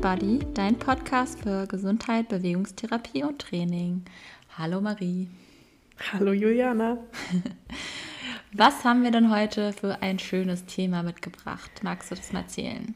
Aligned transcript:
Body, 0.00 0.38
dein 0.54 0.78
Podcast 0.78 1.40
für 1.40 1.66
Gesundheit, 1.66 2.28
Bewegungstherapie 2.28 3.24
und 3.24 3.40
Training. 3.40 4.04
Hallo 4.56 4.80
Marie. 4.80 5.26
Hallo 6.12 6.32
Juliana. 6.32 6.98
Was 8.52 8.84
haben 8.84 9.02
wir 9.02 9.10
denn 9.10 9.34
heute 9.34 9.72
für 9.72 10.00
ein 10.00 10.20
schönes 10.20 10.66
Thema 10.66 11.02
mitgebracht? 11.02 11.70
Magst 11.82 12.12
du 12.12 12.14
das 12.14 12.32
mal 12.32 12.42
erzählen? 12.42 12.94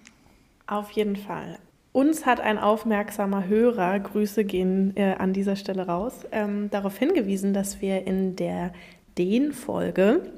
Auf 0.68 0.92
jeden 0.92 1.16
Fall. 1.16 1.58
Uns 1.90 2.24
hat 2.24 2.40
ein 2.40 2.58
aufmerksamer 2.58 3.48
Hörer, 3.48 3.98
Grüße 3.98 4.44
gehen 4.44 4.96
äh, 4.96 5.14
an 5.14 5.32
dieser 5.32 5.56
Stelle 5.56 5.88
raus, 5.88 6.20
ähm, 6.30 6.70
darauf 6.70 6.96
hingewiesen, 6.98 7.52
dass 7.52 7.80
wir 7.80 8.06
in 8.06 8.36
der 8.36 8.72
Den-Folge, 9.18 10.30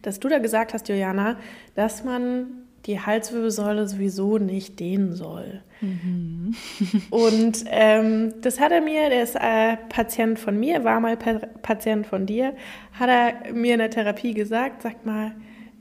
dass 0.00 0.18
du 0.18 0.30
da 0.30 0.38
gesagt 0.38 0.72
hast, 0.72 0.88
Juliana, 0.88 1.36
dass 1.74 2.04
man 2.04 2.67
die 2.86 3.00
Halswirbelsäule 3.00 3.86
sowieso 3.86 4.38
nicht 4.38 4.80
dehnen 4.80 5.14
soll. 5.14 5.62
Mhm. 5.80 6.54
Und 7.10 7.64
ähm, 7.66 8.34
das 8.40 8.60
hat 8.60 8.72
er 8.72 8.80
mir, 8.80 9.10
der 9.10 9.22
ist 9.22 9.36
äh, 9.36 9.76
Patient 9.88 10.38
von 10.38 10.58
mir, 10.58 10.84
war 10.84 11.00
mal 11.00 11.16
pa 11.16 11.40
Patient 11.62 12.06
von 12.06 12.26
dir, 12.26 12.54
hat 12.92 13.08
er 13.08 13.52
mir 13.52 13.74
in 13.74 13.78
der 13.78 13.90
Therapie 13.90 14.34
gesagt, 14.34 14.82
sag 14.82 15.04
mal, 15.04 15.32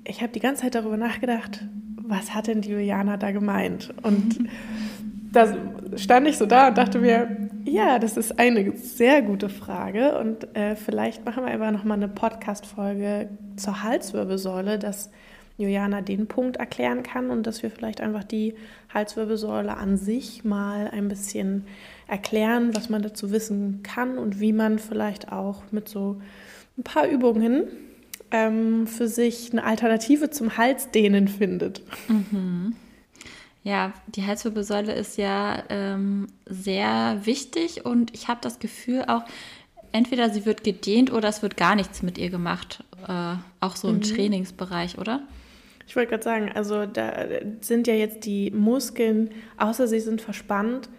ich 0.04 0.22
habe 0.22 0.32
die 0.32 0.40
ganze 0.40 0.64
Zeit 0.64 0.76
darüber 0.76 0.98
nachgedacht, 0.98 1.66
was 2.02 2.34
hat 2.34 2.48
denn 2.48 2.62
die 2.62 2.72
Juliana 2.72 3.18
da 3.18 3.32
gemeint? 3.32 3.94
Und 4.04 4.40
da 5.32 5.56
stand 5.95 6.28
ich 6.28 6.38
so 6.38 6.45
da 6.45 6.70
und 6.70 6.78
dachte 6.78 7.00
mir, 7.00 7.50
ja, 7.66 8.00
das 8.00 8.16
ist 8.16 8.40
eine 8.40 8.76
sehr 8.78 9.22
gute 9.22 9.50
Frage 9.50 10.18
und 10.18 10.56
äh, 10.56 10.76
vielleicht 10.76 11.26
machen 11.26 11.44
wir 11.44 11.52
einfach 11.52 11.72
nochmal 11.72 11.98
eine 11.98 12.08
Podcast-Folge 12.08 13.30
zur 13.58 13.84
Halswirbelsäule, 13.84 14.80
dass 14.80 15.12
Juliana 15.57 16.02
den 16.02 16.27
Punkt 16.27 16.57
erklären 16.57 17.03
kann 17.03 17.31
und 17.31 17.47
dass 17.47 17.63
wir 17.63 17.71
vielleicht 17.71 18.00
einfach 18.00 18.23
die 18.23 18.53
Halswirbelsäule 18.94 19.75
an 19.75 19.97
sich 19.97 20.44
mal 20.44 20.89
ein 20.89 21.08
bisschen 21.08 21.66
erklären, 22.08 22.75
was 22.75 22.89
man 22.89 23.02
dazu 23.02 23.31
wissen 23.31 23.81
kann 23.83 24.17
und 24.17 24.39
wie 24.39 24.53
man 24.53 24.80
vielleicht 24.80 25.31
auch 25.31 25.64
mit 25.72 25.89
so 25.89 26.22
ein 26.77 26.83
paar 26.83 27.08
Übungen 27.08 27.64
ähm, 28.31 28.86
für 28.88 29.08
sich 29.08 29.52
eine 29.52 29.64
Alternative 29.64 30.30
zum 30.30 30.58
Halsdehnen 30.58 31.27
findet. 31.27 31.81
Mhm. 32.08 32.75
Ja, 33.64 33.94
die 34.08 34.25
Halswirbelsäule 34.25 34.94
ist 34.94 35.17
ja 35.17 35.64
ähm, 35.69 36.27
sehr 36.45 37.19
wichtig 37.25 37.83
und 37.83 38.14
ich 38.14 38.27
habe 38.27 38.39
das 38.42 38.59
Gefühl 38.59 39.03
auch, 39.08 39.23
entweder 39.92 40.30
sie 40.30 40.45
wird 40.45 40.64
gedehnt 40.64 41.11
oder 41.11 41.27
es 41.27 41.42
wird 41.42 41.58
gar 41.58 41.75
nichts 41.75 42.02
mit 42.03 42.17
ihr 42.17 42.30
gemacht, 42.30 42.83
äh, 43.08 43.36
auch 43.59 43.75
so 43.75 43.89
im 43.89 43.95
mhm. 43.95 44.02
Trainingsbereich, 44.03 44.97
oder? 44.99 45.21
Ich 45.88 45.95
wollte 45.95 46.09
gerade 46.09 46.23
sagen, 46.23 46.52
also 46.53 46.85
da 46.85 47.13
sind 47.61 47.88
ja 47.88 47.93
jetzt 47.93 48.25
die 48.25 48.52
Muskeln, 48.52 49.30
außer 49.57 49.88
sie 49.88 50.02
sind 50.02 50.21
verspannt, 50.21 50.89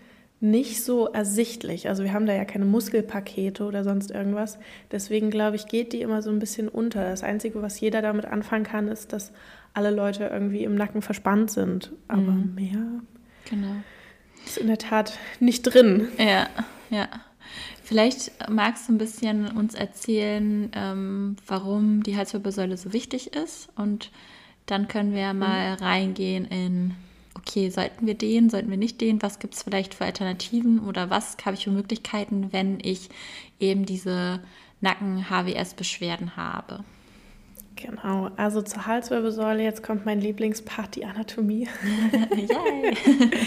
nicht 0.40 0.82
so 0.84 1.08
ersichtlich. 1.08 1.88
Also 1.88 2.04
wir 2.04 2.12
haben 2.12 2.26
da 2.26 2.32
ja 2.32 2.44
keine 2.44 2.64
Muskelpakete 2.64 3.64
oder 3.64 3.84
sonst 3.84 4.10
irgendwas. 4.10 4.58
Deswegen 4.90 5.30
glaube 5.30 5.56
ich, 5.56 5.66
geht 5.66 5.92
die 5.92 6.00
immer 6.00 6.22
so 6.22 6.30
ein 6.30 6.38
bisschen 6.38 6.68
unter. 6.68 7.04
Das 7.04 7.22
Einzige, 7.22 7.60
was 7.60 7.80
jeder 7.80 8.02
damit 8.02 8.24
anfangen 8.24 8.64
kann, 8.64 8.88
ist, 8.88 9.12
dass 9.12 9.32
alle 9.74 9.90
Leute 9.90 10.24
irgendwie 10.24 10.64
im 10.64 10.74
Nacken 10.74 11.02
verspannt 11.02 11.50
sind. 11.50 11.92
Aber 12.06 12.22
mhm. 12.22 12.54
mehr 12.54 12.86
genau. 13.50 13.74
ist 14.46 14.58
in 14.58 14.68
der 14.68 14.78
Tat 14.78 15.18
nicht 15.40 15.62
drin. 15.62 16.08
Ja, 16.18 16.48
ja. 16.88 17.08
Vielleicht 17.82 18.32
magst 18.50 18.88
du 18.88 18.92
ein 18.92 18.98
bisschen 18.98 19.48
uns 19.48 19.74
erzählen, 19.74 20.70
ähm, 20.74 21.36
warum 21.46 22.02
die 22.02 22.16
Halswirbelsäule 22.16 22.76
so 22.76 22.92
wichtig 22.92 23.34
ist 23.34 23.70
und 23.76 24.10
dann 24.70 24.88
können 24.88 25.14
wir 25.14 25.32
mhm. 25.32 25.38
mal 25.40 25.76
mhm. 25.76 25.82
reingehen 25.82 26.44
in, 26.46 26.94
okay, 27.34 27.70
sollten 27.70 28.06
wir 28.06 28.14
den, 28.14 28.50
sollten 28.50 28.70
wir 28.70 28.76
nicht 28.76 29.00
den, 29.00 29.22
was 29.22 29.38
gibt 29.38 29.54
es 29.54 29.62
vielleicht 29.62 29.94
für 29.94 30.04
Alternativen 30.04 30.80
oder 30.80 31.10
was 31.10 31.36
habe 31.44 31.56
ich 31.56 31.64
für 31.64 31.70
Möglichkeiten, 31.70 32.52
wenn 32.52 32.78
ich 32.80 33.08
eben 33.58 33.86
diese 33.86 34.40
Nacken-HWS-Beschwerden 34.80 36.36
habe. 36.36 36.84
Genau, 37.76 38.28
also 38.36 38.60
zur 38.60 38.86
Halswirbelsäule, 38.86 39.62
jetzt 39.62 39.84
kommt 39.84 40.04
mein 40.04 40.20
Lieblingspart, 40.20 40.96
die 40.96 41.04
Anatomie. 41.04 41.68
Yay! 42.34 42.92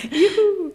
Juhu! 0.10 0.72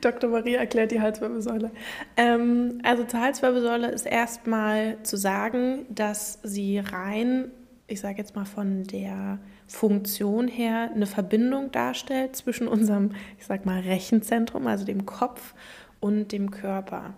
Dr. 0.00 0.30
Maria 0.30 0.60
erklärt 0.60 0.92
die 0.92 1.00
Halswirbelsäule. 1.00 1.72
Ähm, 2.16 2.80
also 2.84 3.02
zur 3.04 3.20
Halswirbelsäule 3.20 3.90
ist 3.90 4.06
erstmal 4.06 5.02
zu 5.02 5.16
sagen, 5.16 5.86
dass 5.88 6.38
sie 6.44 6.78
rein, 6.78 7.50
ich 7.88 8.00
sage 8.00 8.18
jetzt 8.18 8.36
mal 8.36 8.44
von 8.44 8.84
der 8.84 9.38
Funktion 9.72 10.48
her 10.48 10.90
eine 10.94 11.06
Verbindung 11.06 11.72
darstellt 11.72 12.36
zwischen 12.36 12.68
unserem, 12.68 13.12
ich 13.38 13.46
sag 13.46 13.64
mal, 13.64 13.80
Rechenzentrum, 13.80 14.66
also 14.66 14.84
dem 14.84 15.06
Kopf 15.06 15.54
und 15.98 16.30
dem 16.32 16.50
Körper. 16.50 17.14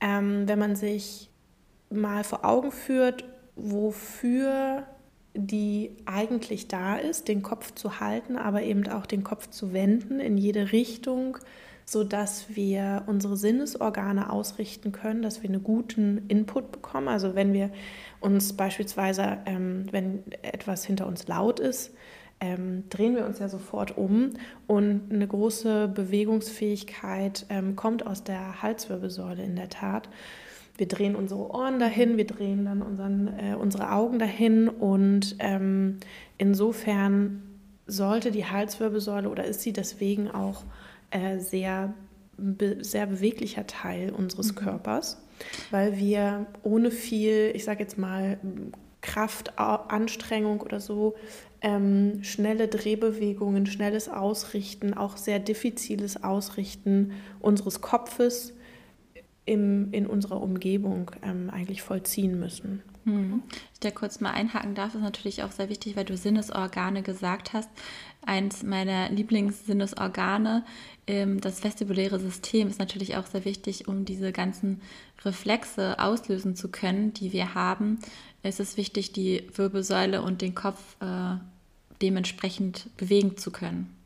Ähm, 0.00 0.46
wenn 0.46 0.58
man 0.58 0.76
sich 0.76 1.30
mal 1.88 2.22
vor 2.22 2.44
Augen 2.44 2.70
führt, 2.70 3.24
wofür 3.56 4.84
die 5.34 5.90
eigentlich 6.04 6.68
da 6.68 6.96
ist, 6.96 7.28
den 7.28 7.42
Kopf 7.42 7.74
zu 7.74 7.98
halten, 8.00 8.36
aber 8.36 8.62
eben 8.62 8.86
auch 8.88 9.06
den 9.06 9.24
Kopf 9.24 9.48
zu 9.48 9.72
wenden 9.72 10.20
in 10.20 10.36
jede 10.36 10.72
Richtung, 10.72 11.38
sodass 11.84 12.56
wir 12.56 13.04
unsere 13.06 13.36
Sinnesorgane 13.36 14.30
ausrichten 14.30 14.92
können, 14.92 15.22
dass 15.22 15.42
wir 15.42 15.50
einen 15.50 15.62
guten 15.62 16.24
Input 16.28 16.72
bekommen. 16.72 17.08
Also 17.08 17.34
wenn 17.34 17.52
wir 17.52 17.70
uns 18.26 18.52
beispielsweise, 18.54 19.38
ähm, 19.46 19.86
wenn 19.92 20.24
etwas 20.42 20.84
hinter 20.84 21.06
uns 21.06 21.28
laut 21.28 21.60
ist, 21.60 21.94
ähm, 22.40 22.84
drehen 22.90 23.14
wir 23.14 23.24
uns 23.24 23.38
ja 23.38 23.48
sofort 23.48 23.96
um 23.96 24.30
und 24.66 25.02
eine 25.10 25.26
große 25.26 25.88
Bewegungsfähigkeit 25.88 27.46
ähm, 27.48 27.76
kommt 27.76 28.04
aus 28.06 28.24
der 28.24 28.62
Halswirbelsäule 28.62 29.42
in 29.42 29.56
der 29.56 29.70
Tat. 29.70 30.08
Wir 30.76 30.86
drehen 30.86 31.16
unsere 31.16 31.50
Ohren 31.50 31.78
dahin, 31.78 32.18
wir 32.18 32.26
drehen 32.26 32.66
dann 32.66 32.82
unseren, 32.82 33.28
äh, 33.38 33.54
unsere 33.54 33.92
Augen 33.92 34.18
dahin 34.18 34.68
und 34.68 35.36
ähm, 35.38 35.98
insofern 36.36 37.42
sollte 37.86 38.32
die 38.32 38.44
Halswirbelsäule 38.44 39.30
oder 39.30 39.44
ist 39.44 39.62
sie 39.62 39.72
deswegen 39.72 40.28
auch 40.30 40.64
äh, 41.10 41.38
sehr, 41.38 41.94
be 42.36 42.84
sehr 42.84 43.06
beweglicher 43.06 43.66
Teil 43.66 44.10
unseres 44.10 44.52
mhm. 44.52 44.56
Körpers 44.56 45.22
weil 45.70 45.96
wir 45.96 46.46
ohne 46.62 46.90
viel, 46.90 47.52
ich 47.54 47.64
sage 47.64 47.82
jetzt 47.82 47.98
mal, 47.98 48.38
Kraft, 49.00 49.58
Anstrengung 49.58 50.60
oder 50.60 50.80
so, 50.80 51.14
ähm, 51.60 52.22
schnelle 52.22 52.68
Drehbewegungen, 52.68 53.66
schnelles 53.66 54.08
Ausrichten, 54.08 54.94
auch 54.94 55.16
sehr 55.16 55.38
diffiziles 55.38 56.22
Ausrichten 56.22 57.12
unseres 57.40 57.80
Kopfes 57.80 58.52
im, 59.46 59.92
in 59.92 60.06
unserer 60.06 60.42
Umgebung 60.42 61.10
ähm, 61.22 61.50
eigentlich 61.50 61.82
vollziehen 61.82 62.38
müssen. 62.38 62.82
Hm. 63.04 63.42
Ich 63.72 63.80
da 63.80 63.92
kurz 63.92 64.20
mal 64.20 64.32
einhaken 64.32 64.74
darf, 64.74 64.94
ist 64.94 65.00
natürlich 65.00 65.44
auch 65.44 65.52
sehr 65.52 65.68
wichtig, 65.68 65.96
weil 65.96 66.04
du 66.04 66.16
Sinnesorgane 66.16 67.02
gesagt 67.02 67.52
hast. 67.52 67.70
Eins 68.26 68.62
meiner 68.62 69.08
Lieblingssinnesorgane, 69.08 70.64
ähm, 71.06 71.40
das 71.40 71.64
vestibuläre 71.64 72.18
System, 72.18 72.68
ist 72.68 72.78
natürlich 72.78 73.16
auch 73.16 73.26
sehr 73.26 73.44
wichtig, 73.44 73.88
um 73.88 74.04
diese 74.04 74.32
ganzen 74.32 74.82
Reflexe 75.24 75.98
auslösen 75.98 76.56
zu 76.56 76.68
können, 76.68 77.12
die 77.12 77.32
wir 77.32 77.54
haben. 77.54 77.98
Es 78.42 78.60
ist 78.60 78.76
wichtig, 78.76 79.12
die 79.12 79.44
Wirbelsäule 79.54 80.22
und 80.22 80.42
den 80.42 80.54
Kopf 80.54 80.96
äh, 81.00 81.36
dementsprechend 82.02 82.90
bewegen 82.96 83.36
zu 83.36 83.50
können. 83.50 83.96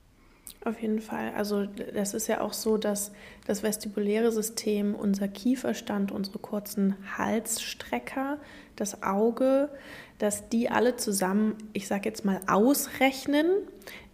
Auf 0.65 0.83
jeden 0.83 1.01
Fall. 1.01 1.33
Also 1.35 1.65
das 1.65 2.13
ist 2.13 2.27
ja 2.27 2.43
auch 2.43 2.53
so, 2.53 2.77
dass 2.77 3.13
das 3.47 3.63
vestibuläre 3.63 4.31
System, 4.31 4.95
unser 4.95 5.27
Kieferstand, 5.27 6.13
unsere 6.13 6.39
kurzen 6.39 6.97
Halsstrecker, 7.17 8.39
das 8.77 9.03
Auge, 9.03 9.71
dass 10.21 10.51
die 10.51 10.69
alle 10.69 10.97
zusammen, 10.97 11.57
ich 11.73 11.89
sage 11.89 12.07
jetzt 12.07 12.27
mal, 12.27 12.41
ausrechnen, 12.47 13.47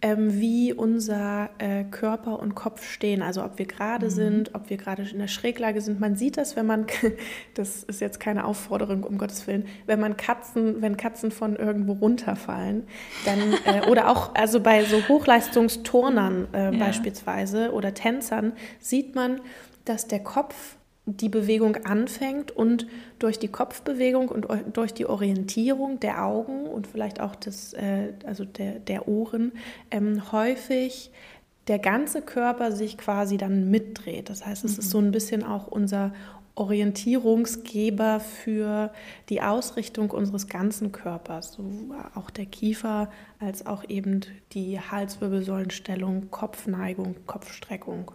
ähm, 0.01 0.39
wie 0.39 0.71
unser 0.71 1.49
äh, 1.57 1.83
Körper 1.83 2.39
und 2.39 2.55
Kopf 2.55 2.89
stehen. 2.89 3.21
Also 3.21 3.43
ob 3.43 3.59
wir 3.59 3.65
gerade 3.65 4.05
mhm. 4.05 4.11
sind, 4.11 4.55
ob 4.55 4.69
wir 4.69 4.77
gerade 4.77 5.03
in 5.03 5.19
der 5.19 5.27
Schräglage 5.27 5.81
sind. 5.81 5.99
Man 5.99 6.15
sieht 6.15 6.37
das, 6.37 6.55
wenn 6.55 6.65
man, 6.65 6.85
das 7.55 7.83
ist 7.83 7.99
jetzt 7.99 8.21
keine 8.21 8.45
Aufforderung, 8.45 9.03
um 9.03 9.17
Gottes 9.17 9.47
Willen, 9.47 9.65
wenn 9.85 9.99
man 9.99 10.15
Katzen, 10.15 10.81
wenn 10.81 10.95
Katzen 10.95 11.29
von 11.29 11.57
irgendwo 11.57 11.91
runterfallen, 11.91 12.87
dann, 13.25 13.39
äh, 13.65 13.85
oder 13.89 14.09
auch 14.09 14.33
also 14.33 14.61
bei 14.61 14.85
so 14.85 15.05
Hochleistungsturnern 15.09 16.47
äh, 16.53 16.63
ja. 16.71 16.79
beispielsweise 16.79 17.73
oder 17.73 17.93
Tänzern, 17.93 18.53
sieht 18.79 19.13
man, 19.13 19.41
dass 19.83 20.07
der 20.07 20.23
Kopf 20.23 20.77
die 21.07 21.29
Bewegung 21.29 21.77
anfängt 21.77 22.51
und 22.51 22.85
durch 23.17 23.39
die 23.39 23.47
Kopfbewegung 23.47 24.29
und 24.29 24.47
durch 24.73 24.93
die 24.93 25.05
Orientierung 25.05 25.99
der 25.99 26.25
Augen 26.25 26.65
und 26.65 26.85
vielleicht 26.85 27.21
auch 27.21 27.35
des, 27.35 27.73
äh, 27.73 28.13
also 28.25 28.43
der, 28.43 28.79
der 28.79 29.07
Ohren 29.07 29.53
ähm, 29.89 30.31
häufig 30.31 31.11
der 31.67 31.79
ganze 31.79 32.21
Körper 32.21 32.71
sich 32.71 32.97
quasi 32.97 33.37
dann 33.37 33.69
mitdreht. 33.69 34.29
Das 34.29 34.45
heißt, 34.45 34.65
es 34.65 34.73
mhm. 34.73 34.79
ist 34.79 34.89
so 34.89 34.99
ein 34.99 35.11
bisschen 35.11 35.43
auch 35.43 35.67
unser 35.67 36.13
Orientierungsgeber 36.55 38.19
für 38.19 38.91
die 39.29 39.41
Ausrichtung 39.41 40.09
unseres 40.09 40.47
ganzen 40.47 40.91
Körpers, 40.91 41.53
so 41.53 41.63
auch 42.15 42.31
der 42.31 42.47
Kiefer 42.47 43.09
als 43.39 43.65
auch 43.65 43.83
eben 43.87 44.21
die 44.53 44.79
Halswirbelsäulenstellung, 44.79 46.31
Kopfneigung, 46.31 47.15
Kopfstreckung. 47.27 48.11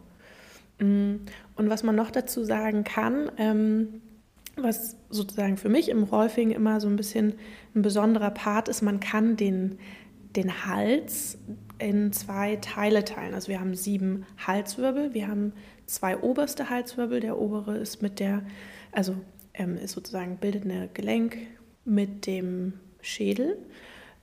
Mm, 0.82 1.26
und 1.56 1.70
was 1.70 1.82
man 1.82 1.94
noch 1.94 2.10
dazu 2.10 2.44
sagen 2.44 2.84
kann, 2.84 3.30
ähm, 3.38 4.02
was 4.56 4.96
sozusagen 5.08 5.56
für 5.56 5.68
mich 5.68 5.88
im 5.88 6.02
Rolfing 6.02 6.50
immer 6.50 6.80
so 6.80 6.88
ein 6.88 6.96
bisschen 6.96 7.34
ein 7.74 7.82
besonderer 7.82 8.30
Part 8.30 8.68
ist, 8.68 8.82
man 8.82 9.00
kann 9.00 9.36
den, 9.36 9.78
den 10.36 10.66
Hals 10.66 11.38
in 11.78 12.12
zwei 12.12 12.56
Teile 12.56 13.04
teilen. 13.04 13.34
Also 13.34 13.48
wir 13.48 13.60
haben 13.60 13.74
sieben 13.74 14.26
Halswirbel, 14.46 15.14
wir 15.14 15.28
haben 15.28 15.52
zwei 15.86 16.18
oberste 16.18 16.68
Halswirbel. 16.68 17.20
Der 17.20 17.38
obere 17.38 17.76
ist 17.78 18.02
mit 18.02 18.20
der, 18.20 18.42
also 18.92 19.14
ähm, 19.54 19.76
ist 19.76 19.92
sozusagen 19.92 20.36
bildet 20.36 20.64
eine 20.64 20.88
Gelenk 20.92 21.38
mit 21.84 22.26
dem 22.26 22.74
Schädel. 23.00 23.58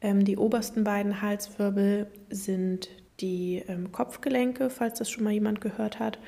Ähm, 0.02 0.24
die 0.24 0.38
obersten 0.38 0.84
beiden 0.84 1.22
Halswirbel 1.22 2.08
sind 2.30 2.90
die 3.20 3.64
ähm, 3.68 3.92
Kopfgelenke, 3.92 4.70
falls 4.70 5.00
das 5.00 5.10
schon 5.10 5.24
mal 5.24 5.34
jemand 5.34 5.62
gehört 5.62 6.00
hat. 6.00 6.20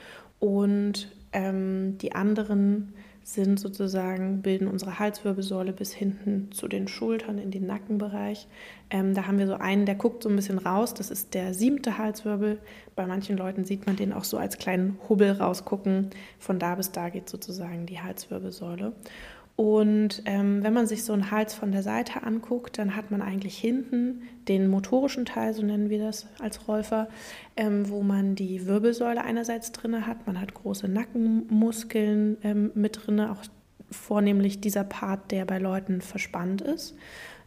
Und 0.42 1.08
ähm, 1.34 2.00
die 2.00 2.14
anderen 2.14 2.94
sind 3.24 3.60
sozusagen, 3.60 4.42
bilden 4.42 4.68
unsere 4.68 4.98
Halswirbelsäule 4.98 5.72
bis 5.72 5.94
hinten 5.94 6.52
zu 6.52 6.68
den 6.68 6.88
Schultern 6.88 7.38
in 7.38 7.52
den 7.52 7.68
Nackenbereich. 7.68 8.48
Ähm, 8.90 9.14
da 9.14 9.28
haben 9.28 9.38
wir 9.38 9.46
so 9.46 9.54
einen, 9.54 9.86
der 9.86 9.94
guckt 9.94 10.24
so 10.24 10.30
ein 10.30 10.36
bisschen 10.36 10.58
raus. 10.58 10.96
Das 10.96 11.12
ist 11.12 11.36
der 11.36 11.54
siebte 11.54 12.00
Halswirbel. 12.00 12.58
Bei 12.96 13.06
manchen 13.06 13.38
Leuten 13.38 13.64
sieht 13.64 13.86
man 13.86 13.96
den 13.96 14.12
auch 14.12 14.24
so 14.24 14.38
als 14.38 14.58
kleinen 14.58 14.98
Hubbel 15.08 15.32
rausgucken. 15.34 16.10
Von 16.40 16.58
da 16.58 16.74
bis 16.74 16.92
da 16.92 17.10
geht 17.10 17.30
sozusagen 17.30 17.86
die 17.86 18.00
Halswirbelsäule. 18.00 18.94
Und 19.62 20.24
ähm, 20.26 20.64
wenn 20.64 20.74
man 20.74 20.88
sich 20.88 21.04
so 21.04 21.14
einen 21.14 21.30
Hals 21.30 21.54
von 21.54 21.72
der 21.72 21.84
Seite 21.84 22.24
anguckt, 22.24 22.80
dann 22.80 22.96
hat 22.96 23.12
man 23.12 23.22
eigentlich 23.22 23.60
hinten 23.60 24.24
den 24.48 24.68
motorischen 24.68 25.24
Teil, 25.24 25.54
so 25.54 25.62
nennen 25.62 25.92
wir 25.92 26.00
das 26.00 26.26
als 26.40 26.68
Räufer, 26.68 27.10
ähm, 27.56 27.88
wo 27.88 28.02
man 28.02 28.34
die 28.34 28.66
Wirbelsäule 28.66 29.24
einerseits 29.24 29.72
drin 29.72 30.08
hat. 30.08 30.26
Man 30.26 30.42
hat 30.42 30.56
große 30.56 30.88
Nackenmuskeln 30.88 32.38
ähm, 32.42 32.72
mit 32.74 33.06
drin, 33.06 33.20
auch 33.20 33.44
vornehmlich 33.92 34.62
dieser 34.62 34.84
Part, 34.84 35.30
der 35.30 35.46
bei 35.46 35.60
Leuten 35.60 36.02
verspannt 36.02 36.62
ist. 36.62 36.96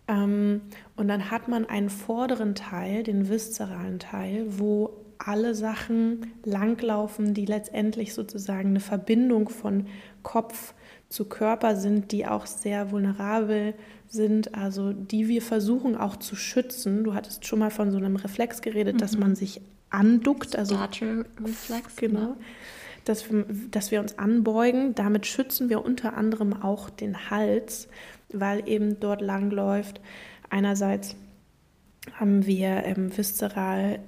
Ähm, 0.06 0.60
und 0.94 1.08
dann 1.08 1.32
hat 1.32 1.48
man 1.48 1.68
einen 1.68 1.90
vorderen 1.90 2.54
Teil, 2.54 3.02
den 3.02 3.28
viszeralen 3.28 3.98
Teil, 3.98 4.46
wo 4.50 5.00
alle 5.18 5.56
Sachen 5.56 6.30
langlaufen, 6.44 7.34
die 7.34 7.46
letztendlich 7.46 8.14
sozusagen 8.14 8.68
eine 8.68 8.80
Verbindung 8.80 9.48
von 9.48 9.86
Kopf, 10.22 10.74
zu 11.14 11.24
Körper 11.24 11.76
sind, 11.76 12.12
die 12.12 12.26
auch 12.26 12.46
sehr 12.46 12.90
vulnerabel 12.90 13.74
sind, 14.08 14.54
also 14.54 14.92
die 14.92 15.28
wir 15.28 15.42
versuchen 15.42 15.96
auch 15.96 16.16
zu 16.16 16.36
schützen. 16.36 17.04
Du 17.04 17.14
hattest 17.14 17.46
schon 17.46 17.60
mal 17.60 17.70
von 17.70 17.90
so 17.90 17.98
einem 17.98 18.16
Reflex 18.16 18.62
geredet, 18.62 18.96
mhm. 18.96 18.98
dass 18.98 19.16
man 19.16 19.34
sich 19.34 19.60
anduckt, 19.90 20.56
also 20.56 20.76
Reflex, 20.76 21.96
genau. 21.96 22.20
Ja. 22.20 22.36
Dass 23.04 23.30
wir, 23.30 23.46
dass 23.70 23.90
wir 23.90 24.00
uns 24.00 24.18
anbeugen. 24.18 24.94
Damit 24.94 25.26
schützen 25.26 25.68
wir 25.68 25.84
unter 25.84 26.16
anderem 26.16 26.52
auch 26.62 26.90
den 26.90 27.30
Hals, 27.30 27.88
weil 28.32 28.68
eben 28.68 28.98
dort 28.98 29.20
langläuft. 29.20 30.00
Einerseits 30.50 31.14
haben 32.18 32.46
wir 32.46 32.84
ähm, 32.84 33.16
viszeral 33.16 34.00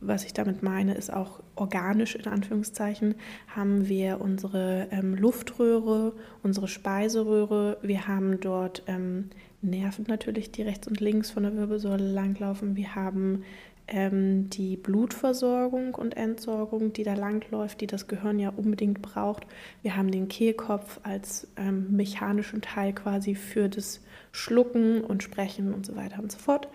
was 0.00 0.24
ich 0.24 0.32
damit 0.32 0.62
meine, 0.62 0.94
ist 0.94 1.12
auch 1.12 1.41
organisch 1.54 2.14
in 2.14 2.26
Anführungszeichen, 2.26 3.14
haben 3.54 3.88
wir 3.88 4.20
unsere 4.20 4.88
ähm, 4.90 5.14
Luftröhre, 5.14 6.12
unsere 6.42 6.68
Speiseröhre, 6.68 7.78
wir 7.82 8.08
haben 8.08 8.40
dort 8.40 8.82
ähm, 8.86 9.30
Nerven 9.60 10.06
natürlich, 10.08 10.50
die 10.50 10.62
rechts 10.62 10.88
und 10.88 11.00
links 11.00 11.30
von 11.30 11.44
der 11.44 11.56
Wirbelsäule 11.56 12.10
langlaufen, 12.10 12.76
wir 12.76 12.94
haben 12.94 13.44
ähm, 13.88 14.48
die 14.50 14.76
Blutversorgung 14.76 15.94
und 15.94 16.16
Entsorgung, 16.16 16.92
die 16.92 17.02
da 17.02 17.14
langläuft, 17.14 17.80
die 17.80 17.86
das 17.86 18.08
Gehirn 18.08 18.38
ja 18.38 18.50
unbedingt 18.50 19.02
braucht. 19.02 19.46
Wir 19.82 19.96
haben 19.96 20.10
den 20.10 20.28
Kehlkopf 20.28 21.00
als 21.02 21.48
ähm, 21.56 21.88
mechanischen 21.90 22.62
Teil 22.62 22.92
quasi 22.92 23.34
für 23.34 23.68
das 23.68 24.00
Schlucken 24.30 25.02
und 25.02 25.22
Sprechen 25.22 25.74
und 25.74 25.84
so 25.84 25.96
weiter 25.96 26.22
und 26.22 26.32
so 26.32 26.38
fort. 26.38 26.68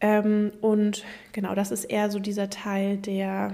Ähm, 0.00 0.52
und 0.60 1.04
genau, 1.32 1.54
das 1.54 1.70
ist 1.70 1.84
eher 1.84 2.10
so 2.10 2.18
dieser 2.18 2.50
Teil, 2.50 2.96
der 2.96 3.52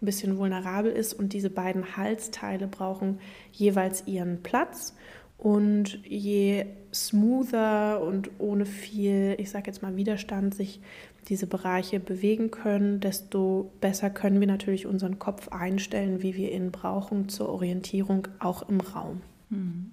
ein 0.00 0.06
bisschen 0.06 0.38
vulnerabel 0.38 0.92
ist 0.92 1.14
und 1.14 1.32
diese 1.32 1.50
beiden 1.50 1.96
Halsteile 1.96 2.66
brauchen 2.66 3.18
jeweils 3.52 4.06
ihren 4.06 4.42
Platz. 4.42 4.94
Und 5.38 6.00
je 6.04 6.66
smoother 6.92 8.02
und 8.02 8.30
ohne 8.38 8.66
viel, 8.66 9.36
ich 9.38 9.50
sage 9.50 9.68
jetzt 9.68 9.82
mal 9.82 9.94
Widerstand, 9.94 10.54
sich 10.54 10.80
diese 11.28 11.46
Bereiche 11.46 12.00
bewegen 12.00 12.50
können, 12.50 13.00
desto 13.00 13.70
besser 13.80 14.10
können 14.10 14.40
wir 14.40 14.46
natürlich 14.46 14.86
unseren 14.86 15.18
Kopf 15.18 15.48
einstellen, 15.48 16.22
wie 16.22 16.34
wir 16.34 16.52
ihn 16.52 16.72
brauchen 16.72 17.28
zur 17.28 17.50
Orientierung, 17.50 18.26
auch 18.38 18.68
im 18.68 18.80
Raum. 18.80 19.20
Mhm. 19.50 19.92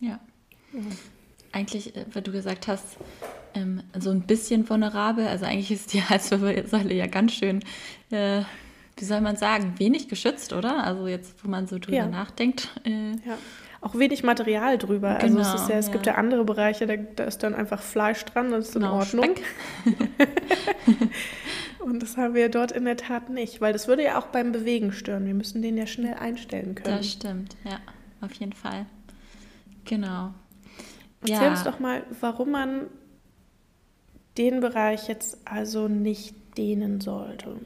Ja. 0.00 0.18
ja. 0.72 0.80
Eigentlich, 1.52 1.94
äh, 1.96 2.06
weil 2.12 2.22
du 2.22 2.32
gesagt 2.32 2.66
hast, 2.66 2.96
ähm, 3.54 3.82
so 3.98 4.10
ein 4.10 4.22
bisschen 4.22 4.68
vulnerabel. 4.68 5.26
Also 5.26 5.44
eigentlich 5.44 5.70
ist 5.70 5.92
die 5.92 6.02
Halswirbelsäule 6.02 6.94
ja 6.94 7.06
ganz 7.06 7.32
schön, 7.32 7.62
äh, 8.10 8.42
wie 9.00 9.04
soll 9.04 9.20
man 9.20 9.36
sagen, 9.36 9.74
wenig 9.78 10.08
geschützt, 10.08 10.52
oder? 10.52 10.84
Also 10.84 11.06
jetzt, 11.06 11.42
wo 11.42 11.48
man 11.48 11.66
so 11.66 11.78
drüber 11.78 11.96
ja. 11.96 12.06
nachdenkt. 12.06 12.68
Äh, 12.84 13.12
ja. 13.12 13.38
Auch 13.80 13.94
wenig 13.94 14.22
Material 14.22 14.76
drüber. 14.76 15.16
Genau, 15.20 15.38
also 15.38 15.54
es, 15.54 15.62
ist 15.62 15.68
ja, 15.70 15.76
es 15.76 15.86
ja. 15.86 15.92
gibt 15.92 16.06
ja 16.06 16.14
andere 16.16 16.44
Bereiche, 16.44 16.86
da, 16.86 16.96
da, 16.96 17.24
ist 17.24 17.42
dann 17.42 17.54
einfach 17.54 17.80
Fleisch 17.80 18.22
dran, 18.26 18.50
das 18.50 18.68
ist 18.68 18.74
genau, 18.74 18.92
in 18.92 19.00
Ordnung. 19.00 19.34
Und 21.78 22.02
das 22.02 22.18
haben 22.18 22.34
wir 22.34 22.50
dort 22.50 22.72
in 22.72 22.84
der 22.84 22.98
Tat 22.98 23.30
nicht, 23.30 23.62
weil 23.62 23.72
das 23.72 23.88
würde 23.88 24.04
ja 24.04 24.18
auch 24.18 24.26
beim 24.26 24.52
Bewegen 24.52 24.92
stören. 24.92 25.24
Wir 25.24 25.32
müssen 25.32 25.62
den 25.62 25.78
ja 25.78 25.86
schnell 25.86 26.14
einstellen 26.14 26.74
können. 26.74 26.98
Das 26.98 27.10
stimmt, 27.10 27.56
ja, 27.64 27.78
auf 28.20 28.34
jeden 28.34 28.52
Fall. 28.52 28.84
Genau. 29.86 30.34
Erzähl 31.22 31.36
ja. 31.36 31.50
uns 31.50 31.64
doch 31.64 31.78
mal, 31.78 32.04
warum 32.20 32.50
man 32.50 32.86
den 34.36 34.60
Bereich 34.60 35.08
jetzt 35.08 35.38
also 35.46 35.88
nicht 35.88 36.34
dehnen 36.58 37.00
sollte. 37.00 37.56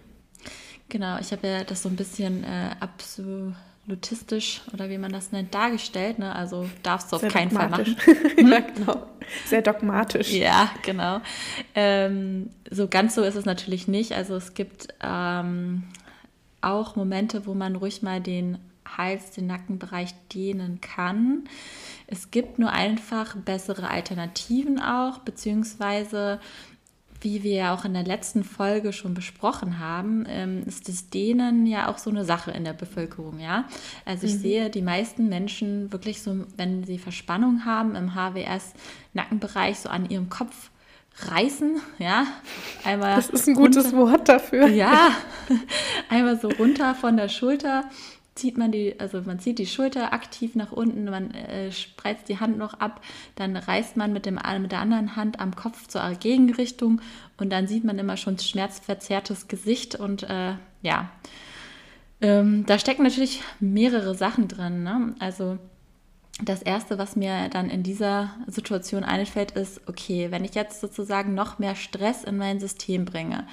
Genau, 0.94 1.18
ich 1.18 1.32
habe 1.32 1.48
ja 1.48 1.64
das 1.64 1.82
so 1.82 1.88
ein 1.88 1.96
bisschen 1.96 2.44
äh, 2.44 2.70
absolutistisch 2.78 4.60
oder 4.72 4.88
wie 4.90 4.98
man 4.98 5.10
das 5.10 5.32
nennt, 5.32 5.52
dargestellt. 5.52 6.20
Ne? 6.20 6.32
Also 6.32 6.70
darfst 6.84 7.10
du 7.10 7.16
auf 7.16 7.22
Sehr 7.22 7.32
keinen 7.32 7.50
Fall 7.50 7.68
machen. 7.68 7.96
ja, 8.36 8.60
genau. 8.60 9.06
Sehr 9.44 9.62
dogmatisch. 9.62 10.30
Ja, 10.30 10.70
genau. 10.84 11.20
Ähm, 11.74 12.50
so 12.70 12.86
ganz 12.86 13.16
so 13.16 13.24
ist 13.24 13.34
es 13.34 13.44
natürlich 13.44 13.88
nicht. 13.88 14.12
Also 14.12 14.36
es 14.36 14.54
gibt 14.54 14.86
ähm, 15.02 15.82
auch 16.60 16.94
Momente, 16.94 17.44
wo 17.44 17.54
man 17.54 17.74
ruhig 17.74 18.02
mal 18.02 18.20
den 18.20 18.58
Hals, 18.86 19.32
den 19.32 19.48
Nackenbereich 19.48 20.14
dehnen 20.32 20.80
kann. 20.80 21.48
Es 22.06 22.30
gibt 22.30 22.60
nur 22.60 22.70
einfach 22.70 23.34
bessere 23.34 23.90
Alternativen 23.90 24.80
auch, 24.80 25.18
beziehungsweise 25.18 26.38
wie 27.24 27.42
wir 27.42 27.54
ja 27.54 27.74
auch 27.74 27.84
in 27.84 27.94
der 27.94 28.04
letzten 28.04 28.44
Folge 28.44 28.92
schon 28.92 29.14
besprochen 29.14 29.78
haben, 29.78 30.26
ähm, 30.28 30.62
ist 30.66 30.88
das 30.88 31.08
Dehnen 31.10 31.66
ja 31.66 31.90
auch 31.90 31.98
so 31.98 32.10
eine 32.10 32.24
Sache 32.24 32.50
in 32.50 32.64
der 32.64 32.74
Bevölkerung, 32.74 33.40
ja. 33.40 33.64
Also 34.04 34.26
ich 34.26 34.34
mhm. 34.34 34.38
sehe 34.38 34.70
die 34.70 34.82
meisten 34.82 35.28
Menschen 35.28 35.90
wirklich 35.90 36.22
so, 36.22 36.44
wenn 36.56 36.84
sie 36.84 36.98
Verspannung 36.98 37.64
haben 37.64 37.96
im 37.96 38.14
HWS-Nackenbereich, 38.14 39.78
so 39.78 39.88
an 39.88 40.08
ihrem 40.08 40.28
Kopf 40.28 40.70
reißen, 41.30 41.80
ja. 41.98 42.26
Einmal 42.84 43.16
das 43.16 43.30
ist 43.30 43.48
ein 43.48 43.54
gutes 43.54 43.86
runter, 43.86 43.98
Wort 43.98 44.28
dafür. 44.28 44.66
Ja, 44.68 45.10
einmal 46.10 46.38
so 46.38 46.48
runter 46.48 46.94
von 46.94 47.16
der 47.16 47.28
Schulter 47.28 47.84
zieht 48.34 48.58
man 48.58 48.72
die, 48.72 48.98
also 48.98 49.22
man 49.22 49.38
zieht 49.38 49.58
die 49.58 49.66
Schulter 49.66 50.12
aktiv 50.12 50.54
nach 50.54 50.72
unten, 50.72 51.04
man 51.04 51.30
äh, 51.32 51.70
spreizt 51.70 52.28
die 52.28 52.40
Hand 52.40 52.58
noch 52.58 52.74
ab, 52.74 53.00
dann 53.36 53.56
reißt 53.56 53.96
man 53.96 54.12
mit, 54.12 54.26
dem, 54.26 54.40
mit 54.60 54.72
der 54.72 54.80
anderen 54.80 55.16
Hand 55.16 55.40
am 55.40 55.54
Kopf 55.54 55.86
zur 55.86 56.02
Gegenrichtung 56.18 57.00
und 57.36 57.50
dann 57.50 57.66
sieht 57.68 57.84
man 57.84 57.98
immer 57.98 58.16
schon 58.16 58.38
schmerzverzerrtes 58.38 59.48
Gesicht 59.48 59.94
und 59.94 60.24
äh, 60.24 60.54
ja, 60.82 61.10
ähm, 62.20 62.64
da 62.66 62.78
stecken 62.78 63.02
natürlich 63.02 63.42
mehrere 63.60 64.14
Sachen 64.14 64.48
drin. 64.48 64.82
Ne? 64.82 65.14
Also 65.18 65.58
das 66.42 66.62
Erste, 66.62 66.98
was 66.98 67.14
mir 67.14 67.48
dann 67.48 67.70
in 67.70 67.82
dieser 67.82 68.34
Situation 68.48 69.04
einfällt, 69.04 69.52
ist, 69.52 69.80
okay, 69.86 70.30
wenn 70.30 70.44
ich 70.44 70.54
jetzt 70.54 70.80
sozusagen 70.80 71.34
noch 71.34 71.60
mehr 71.60 71.76
Stress 71.76 72.24
in 72.24 72.36
mein 72.36 72.58
System 72.58 73.04
bringe, 73.04 73.46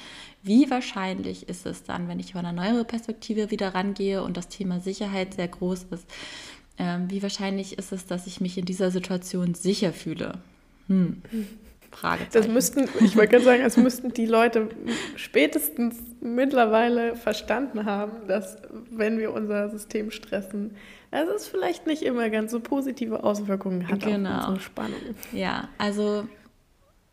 wie 0.43 0.69
wahrscheinlich 0.69 1.47
ist 1.49 1.65
es 1.65 1.83
dann, 1.83 2.07
wenn 2.07 2.19
ich 2.19 2.33
von 2.33 2.45
einer 2.45 2.63
neueren 2.63 2.87
Perspektive 2.87 3.51
wieder 3.51 3.75
rangehe 3.75 4.23
und 4.23 4.37
das 4.37 4.47
Thema 4.47 4.79
Sicherheit 4.79 5.35
sehr 5.35 5.47
groß 5.47 5.87
ist, 5.91 6.05
ähm, 6.77 7.09
wie 7.09 7.21
wahrscheinlich 7.21 7.77
ist 7.77 7.91
es, 7.91 8.05
dass 8.05 8.27
ich 8.27 8.41
mich 8.41 8.57
in 8.57 8.65
dieser 8.65 8.91
Situation 8.91 9.53
sicher 9.53 9.93
fühle? 9.93 10.39
Hm. 10.87 11.21
Das 12.31 12.47
müssten, 12.47 12.87
ich 13.03 13.15
wollte 13.17 13.31
gerade 13.31 13.43
sagen, 13.43 13.63
es 13.63 13.75
müssten 13.75 14.13
die 14.13 14.25
Leute 14.25 14.69
spätestens 15.15 15.97
mittlerweile 16.21 17.15
verstanden 17.15 17.85
haben, 17.85 18.27
dass 18.27 18.57
wenn 18.89 19.19
wir 19.19 19.33
unser 19.33 19.69
System 19.69 20.09
stressen, 20.09 20.75
dass 21.11 21.27
es 21.27 21.47
vielleicht 21.47 21.87
nicht 21.87 22.03
immer 22.03 22.29
ganz 22.29 22.51
so 22.51 22.61
positive 22.61 23.23
Auswirkungen 23.23 23.89
hat 23.89 23.99
genau. 23.99 24.29
auf 24.29 24.47
unsere 24.47 24.59
Spannung. 24.61 24.99
Ja, 25.33 25.67
also 25.77 26.23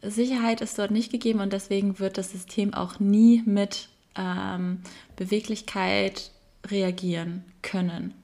Sicherheit 0.02 0.61
ist 0.61 0.78
dort 0.78 0.90
nicht 0.90 1.11
gegeben 1.11 1.40
und 1.40 1.52
deswegen 1.52 1.99
wird 1.99 2.19
das 2.19 2.31
System 2.31 2.73
auch 2.75 3.00
nie 3.00 3.43
mit 3.45 3.88
ähm, 4.17 4.81
Beweglichkeit 5.17 6.31
reagieren 6.67 7.45
können. 7.62 8.14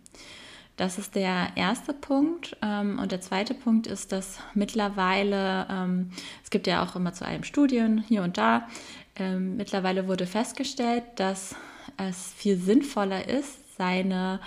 Das 0.77 0.99
ist 0.99 1.15
der 1.15 1.53
erste 1.57 1.93
Punkt. 1.93 2.57
Ähm, 2.63 2.99
und 2.99 3.13
der 3.13 3.21
zweite 3.21 3.55
Punkt 3.55 3.87
ist, 3.87 4.13
dass 4.13 4.39
mittlerweile, 4.55 5.67
ähm, 5.71 6.11
es 6.43 6.51
gibt 6.51 6.67
ja 6.67 6.83
auch 6.85 6.97
immer 6.97 7.13
zu 7.13 7.25
einem 7.25 7.45
Studien 7.45 7.99
hier 7.99 8.23
und 8.23 8.39
da, 8.39 8.69
ähm, 9.17 9.57
mittlerweile 9.57 10.09
wurde 10.09 10.27
festgestellt, 10.27 11.05
dass 11.17 11.55
es 11.97 12.33
viel 12.37 12.57
sinnvoller 12.57 13.29
ist, 13.29 13.77
seine 13.77 14.41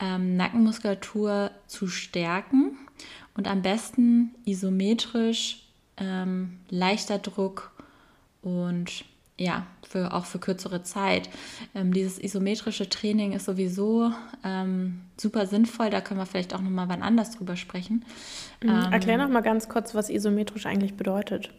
Nackenmuskulatur 0.00 1.50
zu 1.66 1.88
stärken 1.88 2.78
und 3.34 3.48
am 3.48 3.62
besten 3.62 4.32
isometrisch, 4.44 5.67
leichter 6.70 7.18
Druck 7.18 7.72
und 8.42 9.04
ja, 9.38 9.66
für, 9.88 10.12
auch 10.12 10.24
für 10.24 10.40
kürzere 10.40 10.82
Zeit. 10.82 11.28
Ähm, 11.74 11.92
dieses 11.92 12.18
isometrische 12.18 12.88
Training 12.88 13.32
ist 13.32 13.44
sowieso 13.44 14.12
ähm, 14.44 15.02
super 15.16 15.46
sinnvoll. 15.46 15.90
Da 15.90 16.00
können 16.00 16.18
wir 16.18 16.26
vielleicht 16.26 16.54
auch 16.54 16.60
nochmal 16.60 16.88
wann 16.88 17.02
anders 17.02 17.36
drüber 17.36 17.56
sprechen. 17.56 18.04
Mhm. 18.62 18.68
Ähm, 18.68 18.92
Erklär 18.92 19.18
noch 19.18 19.28
mal 19.28 19.42
ganz 19.42 19.68
kurz, 19.68 19.94
was 19.94 20.10
isometrisch 20.10 20.66
eigentlich 20.66 20.94
bedeutet. 20.94 21.50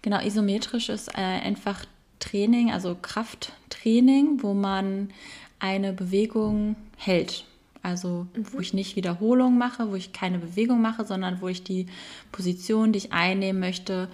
Genau, 0.00 0.20
isometrisch 0.20 0.88
ist 0.88 1.08
äh, 1.08 1.20
einfach 1.20 1.84
Training, 2.18 2.72
also 2.72 2.96
Krafttraining, 3.00 4.42
wo 4.42 4.54
man 4.54 5.10
eine 5.58 5.92
Bewegung 5.92 6.76
hält. 6.96 7.44
Also 7.88 8.26
mhm. 8.34 8.52
wo 8.52 8.60
ich 8.60 8.74
nicht 8.74 8.96
Wiederholung 8.96 9.58
mache, 9.58 9.90
wo 9.90 9.94
ich 9.94 10.12
keine 10.12 10.38
Bewegung 10.38 10.80
mache, 10.80 11.04
sondern 11.04 11.40
wo 11.40 11.48
ich 11.48 11.64
die 11.64 11.86
Position, 12.32 12.92
die 12.92 12.98
ich 12.98 13.12
einnehmen 13.12 13.60
möchte, 13.60 14.08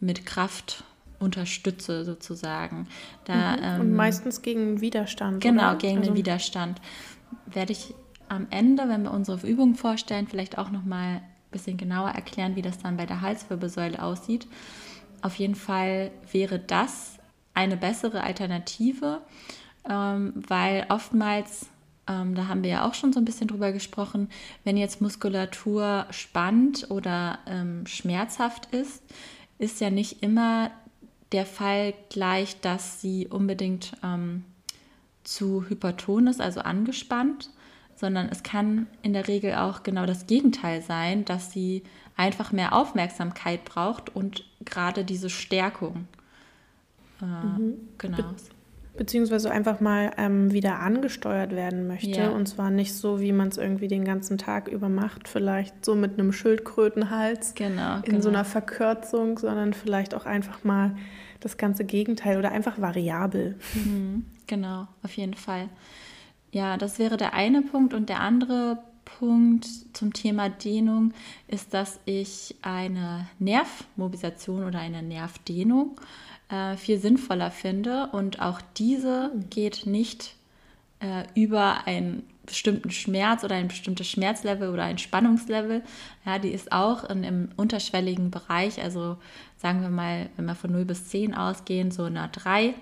mit 0.00 0.26
Kraft 0.26 0.84
unterstütze 1.18 2.04
sozusagen. 2.04 2.88
Da, 3.24 3.56
mhm. 3.56 3.80
Und 3.80 3.86
ähm, 3.88 3.96
meistens 3.96 4.42
gegen 4.42 4.80
Widerstand. 4.80 5.42
Genau, 5.42 5.70
oder? 5.70 5.76
gegen 5.76 5.98
also. 5.98 6.10
den 6.10 6.16
Widerstand. 6.16 6.80
Werde 7.46 7.72
ich 7.72 7.94
am 8.28 8.46
Ende, 8.50 8.88
wenn 8.88 9.02
wir 9.02 9.12
unsere 9.12 9.46
Übung 9.46 9.74
vorstellen, 9.74 10.26
vielleicht 10.26 10.58
auch 10.58 10.70
noch 10.70 10.84
mal 10.84 11.16
ein 11.16 11.22
bisschen 11.50 11.76
genauer 11.76 12.10
erklären, 12.10 12.56
wie 12.56 12.62
das 12.62 12.78
dann 12.78 12.96
bei 12.96 13.06
der 13.06 13.20
Halswirbelsäule 13.20 14.02
aussieht. 14.02 14.46
Auf 15.22 15.34
jeden 15.36 15.56
Fall 15.56 16.10
wäre 16.32 16.58
das 16.58 17.18
eine 17.54 17.76
bessere 17.76 18.22
Alternative, 18.22 19.20
ähm, 19.88 20.32
weil 20.34 20.86
oftmals, 20.88 21.66
ähm, 22.10 22.34
da 22.34 22.48
haben 22.48 22.64
wir 22.64 22.70
ja 22.70 22.88
auch 22.88 22.94
schon 22.94 23.12
so 23.12 23.20
ein 23.20 23.24
bisschen 23.24 23.46
drüber 23.46 23.70
gesprochen, 23.72 24.28
wenn 24.64 24.76
jetzt 24.76 25.00
Muskulatur 25.00 26.06
spannt 26.10 26.90
oder 26.90 27.38
ähm, 27.46 27.86
schmerzhaft 27.86 28.66
ist, 28.74 29.02
ist 29.58 29.80
ja 29.80 29.90
nicht 29.90 30.22
immer 30.22 30.72
der 31.30 31.46
Fall 31.46 31.94
gleich, 32.08 32.60
dass 32.60 33.00
sie 33.00 33.28
unbedingt 33.28 33.92
ähm, 34.02 34.44
zu 35.22 35.68
hyperton 35.68 36.26
ist, 36.26 36.40
also 36.40 36.60
angespannt, 36.60 37.50
sondern 37.94 38.28
es 38.28 38.42
kann 38.42 38.88
in 39.02 39.12
der 39.12 39.28
Regel 39.28 39.54
auch 39.54 39.84
genau 39.84 40.06
das 40.06 40.26
Gegenteil 40.26 40.82
sein, 40.82 41.24
dass 41.24 41.52
sie 41.52 41.84
einfach 42.16 42.50
mehr 42.50 42.74
Aufmerksamkeit 42.74 43.64
braucht 43.64 44.14
und 44.16 44.44
gerade 44.64 45.04
diese 45.04 45.30
Stärkung. 45.30 46.08
Äh, 47.22 47.24
mhm. 47.24 47.74
Genau. 47.98 48.16
Be 48.16 48.34
beziehungsweise 48.96 49.50
einfach 49.50 49.80
mal 49.80 50.10
ähm, 50.18 50.52
wieder 50.52 50.80
angesteuert 50.80 51.52
werden 51.52 51.86
möchte. 51.86 52.20
Ja. 52.20 52.30
Und 52.30 52.46
zwar 52.46 52.70
nicht 52.70 52.94
so, 52.94 53.20
wie 53.20 53.32
man 53.32 53.48
es 53.48 53.56
irgendwie 53.56 53.88
den 53.88 54.04
ganzen 54.04 54.38
Tag 54.38 54.68
über 54.68 54.88
macht, 54.88 55.28
vielleicht 55.28 55.84
so 55.84 55.94
mit 55.94 56.18
einem 56.18 56.32
Schildkrötenhals 56.32 57.54
genau, 57.54 57.96
in 57.96 58.02
genau. 58.02 58.20
so 58.20 58.28
einer 58.28 58.44
Verkürzung, 58.44 59.38
sondern 59.38 59.72
vielleicht 59.72 60.14
auch 60.14 60.26
einfach 60.26 60.64
mal 60.64 60.96
das 61.40 61.56
ganze 61.56 61.84
Gegenteil 61.84 62.38
oder 62.38 62.52
einfach 62.52 62.80
variabel. 62.80 63.56
Mhm, 63.74 64.26
genau, 64.46 64.86
auf 65.02 65.16
jeden 65.16 65.34
Fall. 65.34 65.68
Ja, 66.52 66.76
das 66.76 66.98
wäre 66.98 67.16
der 67.16 67.34
eine 67.34 67.62
Punkt. 67.62 67.94
Und 67.94 68.08
der 68.08 68.20
andere 68.20 68.78
Punkt 69.04 69.66
zum 69.92 70.12
Thema 70.12 70.48
Dehnung 70.48 71.12
ist, 71.48 71.74
dass 71.74 72.00
ich 72.04 72.56
eine 72.62 73.28
Nervmobilisation 73.38 74.64
oder 74.64 74.80
eine 74.80 75.02
Nervdehnung 75.02 75.96
äh, 76.50 76.76
viel 76.76 76.98
sinnvoller 76.98 77.50
finde. 77.50 78.08
Und 78.12 78.40
auch 78.40 78.60
diese 78.76 79.32
geht 79.50 79.86
nicht 79.86 80.34
äh, 81.00 81.24
über 81.34 81.86
einen 81.86 82.24
bestimmten 82.46 82.90
Schmerz 82.90 83.44
oder 83.44 83.54
ein 83.54 83.68
bestimmtes 83.68 84.08
Schmerzlevel 84.08 84.70
oder 84.70 84.84
ein 84.84 84.98
Spannungslevel. 84.98 85.82
Ja, 86.26 86.38
die 86.38 86.50
ist 86.50 86.72
auch 86.72 87.04
in, 87.04 87.22
im 87.22 87.48
unterschwelligen 87.56 88.30
Bereich, 88.30 88.82
also 88.82 89.16
sagen 89.56 89.82
wir 89.82 89.90
mal, 89.90 90.28
wenn 90.36 90.46
wir 90.46 90.54
von 90.54 90.72
0 90.72 90.84
bis 90.84 91.08
10 91.08 91.34
ausgehen, 91.34 91.90
so 91.90 92.04
eine 92.04 92.28
3 92.28 92.74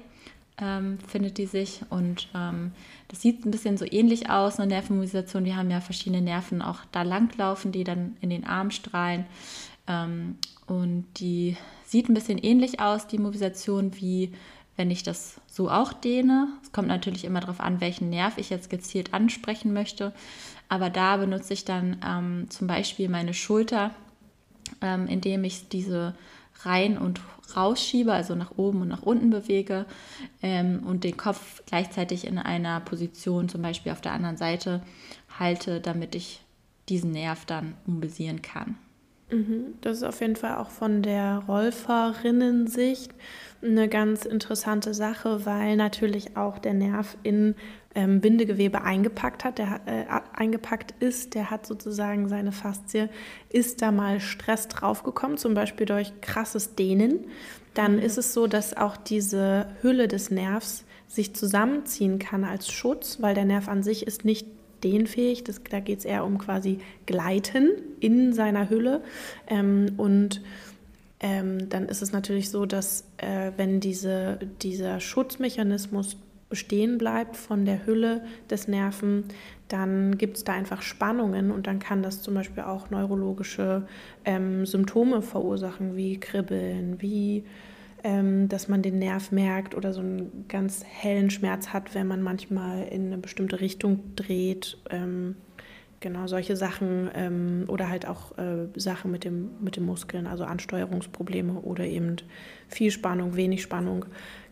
ähm, 0.60 0.98
findet 1.06 1.38
die 1.38 1.46
sich. 1.46 1.82
Und 1.90 2.28
ähm, 2.34 2.72
das 3.08 3.22
sieht 3.22 3.44
ein 3.44 3.50
bisschen 3.50 3.76
so 3.76 3.84
ähnlich 3.84 4.30
aus, 4.30 4.58
eine 4.58 4.68
Nervenmobilisation. 4.68 5.44
Wir 5.44 5.56
haben 5.56 5.70
ja 5.70 5.80
verschiedene 5.80 6.22
Nerven 6.22 6.62
auch 6.62 6.80
da 6.92 7.02
langlaufen, 7.02 7.72
die 7.72 7.84
dann 7.84 8.16
in 8.20 8.30
den 8.30 8.46
Arm 8.46 8.70
strahlen. 8.70 9.26
Ähm, 9.87 10.37
und 10.68 11.06
die 11.16 11.56
sieht 11.84 12.08
ein 12.08 12.14
bisschen 12.14 12.38
ähnlich 12.38 12.80
aus, 12.80 13.06
die 13.06 13.18
Mobilisation, 13.18 13.92
wie 13.96 14.32
wenn 14.76 14.90
ich 14.90 15.02
das 15.02 15.40
so 15.48 15.70
auch 15.70 15.92
dehne. 15.92 16.48
Es 16.62 16.70
kommt 16.70 16.88
natürlich 16.88 17.25
immer 17.25 17.40
darauf 17.40 17.60
an, 17.60 17.80
welchen 17.80 18.10
Nerv 18.10 18.38
ich 18.38 18.48
jetzt 18.48 18.70
gezielt 18.70 19.12
ansprechen 19.12 19.72
möchte. 19.72 20.12
Aber 20.68 20.88
da 20.88 21.16
benutze 21.16 21.52
ich 21.52 21.64
dann 21.64 22.00
ähm, 22.06 22.46
zum 22.48 22.68
Beispiel 22.68 23.08
meine 23.08 23.34
Schulter, 23.34 23.90
ähm, 24.80 25.08
indem 25.08 25.42
ich 25.42 25.68
diese 25.68 26.14
rein 26.62 26.96
und 26.96 27.20
rausschiebe, 27.56 28.12
also 28.12 28.34
nach 28.34 28.52
oben 28.56 28.82
und 28.82 28.88
nach 28.88 29.02
unten 29.02 29.30
bewege 29.30 29.87
ähm, 30.42 30.82
und 30.87 31.02
den 31.02 31.16
Kopf 31.16 31.62
gleichzeitig 31.66 32.26
in 32.26 32.38
einer 32.38 32.80
Position, 32.80 33.48
zum 33.48 33.62
Beispiel 33.62 33.92
auf 33.92 34.00
der 34.00 34.12
anderen 34.12 34.37
Seite, 34.37 34.82
halte, 35.38 35.80
damit 35.80 36.14
ich 36.14 36.40
diesen 36.88 37.10
Nerv 37.10 37.46
dann 37.46 37.75
mobilisieren 37.87 38.42
kann. 38.42 38.76
Mhm. 39.30 39.75
Das 39.80 39.99
ist 39.99 40.02
auf 40.04 40.20
jeden 40.20 40.37
Fall 40.37 40.56
auch 40.56 40.70
von 40.70 41.02
der 41.02 41.42
Rollfahrerinnensicht 41.47 43.12
eine 43.62 43.88
ganz 43.88 44.25
interessante 44.25 44.94
Sache, 44.94 45.44
weil 45.44 45.76
natürlich 45.76 46.37
auch 46.37 46.58
der 46.58 46.75
Nerv 46.75 47.16
in 47.23 47.56
ähm, 47.94 48.20
Bindegewebe 48.20 48.82
eingepackt 48.82 49.44
hat, 49.44 49.58
der 49.58 49.80
äh, 49.87 50.04
eingepackt 50.32 50.94
ist, 51.00 51.35
der 51.35 51.50
hat 51.50 51.66
sozusagen 51.66 52.28
seine 52.28 52.52
Faszie, 52.52 53.08
ist 53.50 53.82
da 53.82 53.90
mal 53.90 54.20
Stress 54.20 54.68
draufgekommen, 54.68 55.37
zum 55.37 55.54
Beispiel 55.54 55.87
durch 55.87 56.12
krasses 56.20 56.76
Dehnen, 56.76 57.25
dann 57.75 57.94
mhm. 57.97 58.02
ist 58.02 58.16
es 58.16 58.32
so, 58.32 58.47
dass 58.47 58.76
auch 58.76 58.97
diese 58.97 59.66
Hülle 59.82 60.08
des 60.08 60.30
Nervs 60.30 60.85
sich 61.08 61.35
zusammenziehen 61.35 62.18
kann 62.18 62.44
als 62.44 62.70
Schutz, 62.70 63.20
weil 63.20 63.35
der 63.35 63.47
Nerv 63.47 63.68
an 63.68 63.82
sich 63.82 64.06
ist 64.06 64.25
nicht 64.25 64.47
dehnfähig, 64.85 65.44
das, 65.44 65.62
da 65.68 65.80
geht 65.80 66.00
es 66.00 66.04
eher 66.04 66.25
um 66.25 66.38
quasi 66.38 66.78
Gleiten 67.06 67.70
in 68.00 68.32
seiner 68.32 68.70
Hülle. 68.70 69.02
Ähm, 69.47 69.92
und 69.97 70.42
ähm, 71.20 71.68
dann 71.68 71.87
ist 71.87 72.02
es 72.02 72.12
natürlich 72.12 72.50
so, 72.50 72.66
dass 72.66 73.04
äh, 73.16 73.52
wenn 73.56 73.80
diese, 73.80 74.38
dieser 74.62 75.00
Schutzmechanismus 75.00 76.16
bestehen 76.49 76.97
bleibt 76.97 77.37
von 77.37 77.64
der 77.64 77.87
Hülle 77.87 78.23
des 78.50 78.68
Nerven, 78.68 79.25
dann 79.68 80.16
gibt 80.16 80.38
es 80.38 80.44
da 80.44 80.54
einfach 80.54 80.80
Spannungen 80.80 81.50
und 81.50 81.66
dann 81.66 81.78
kann 81.78 82.02
das 82.02 82.23
zum 82.23 82.35
Beispiel 82.35 82.62
auch 82.62 82.90
neurologische 82.90 83.87
ähm, 84.25 84.64
Symptome 84.64 85.20
verursachen, 85.20 85.94
wie 85.94 86.18
Kribbeln, 86.18 87.02
wie 87.02 87.44
ähm, 88.04 88.48
dass 88.48 88.68
man 88.68 88.82
den 88.82 88.98
Nerv 88.98 89.32
merkt 89.32 89.74
oder 89.74 89.92
so 89.92 90.00
einen 90.00 90.46
ganz 90.48 90.84
hellen 90.84 91.30
Schmerz 91.30 91.68
hat, 91.68 91.94
wenn 91.94 92.06
man 92.06 92.22
manchmal 92.22 92.88
in 92.88 93.06
eine 93.06 93.18
bestimmte 93.18 93.60
Richtung 93.60 94.14
dreht. 94.16 94.78
Ähm, 94.90 95.36
Genau, 96.00 96.28
solche 96.28 96.54
Sachen 96.54 97.10
ähm, 97.14 97.64
oder 97.66 97.88
halt 97.88 98.06
auch 98.06 98.38
äh, 98.38 98.68
Sachen 98.76 99.10
mit 99.10 99.24
dem, 99.24 99.50
mit 99.60 99.74
den 99.74 99.84
Muskeln, 99.84 100.28
also 100.28 100.44
Ansteuerungsprobleme 100.44 101.54
oder 101.54 101.84
eben 101.84 102.16
viel 102.68 102.92
Spannung, 102.92 103.34
wenig 103.34 103.62
Spannung, 103.62 104.04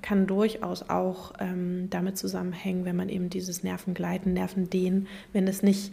kann 0.03 0.27
durchaus 0.27 0.91
auch 0.91 1.35
ähm, 1.39 1.89
damit 1.89 2.19
zusammenhängen, 2.19 2.85
wenn 2.85 2.97
man 2.97 3.09
eben 3.09 3.31
dieses 3.31 3.63
Nervengleiten, 3.63 4.33
Nervendehnen, 4.33 5.07
wenn 5.33 5.47
es 5.47 5.63
nicht 5.63 5.93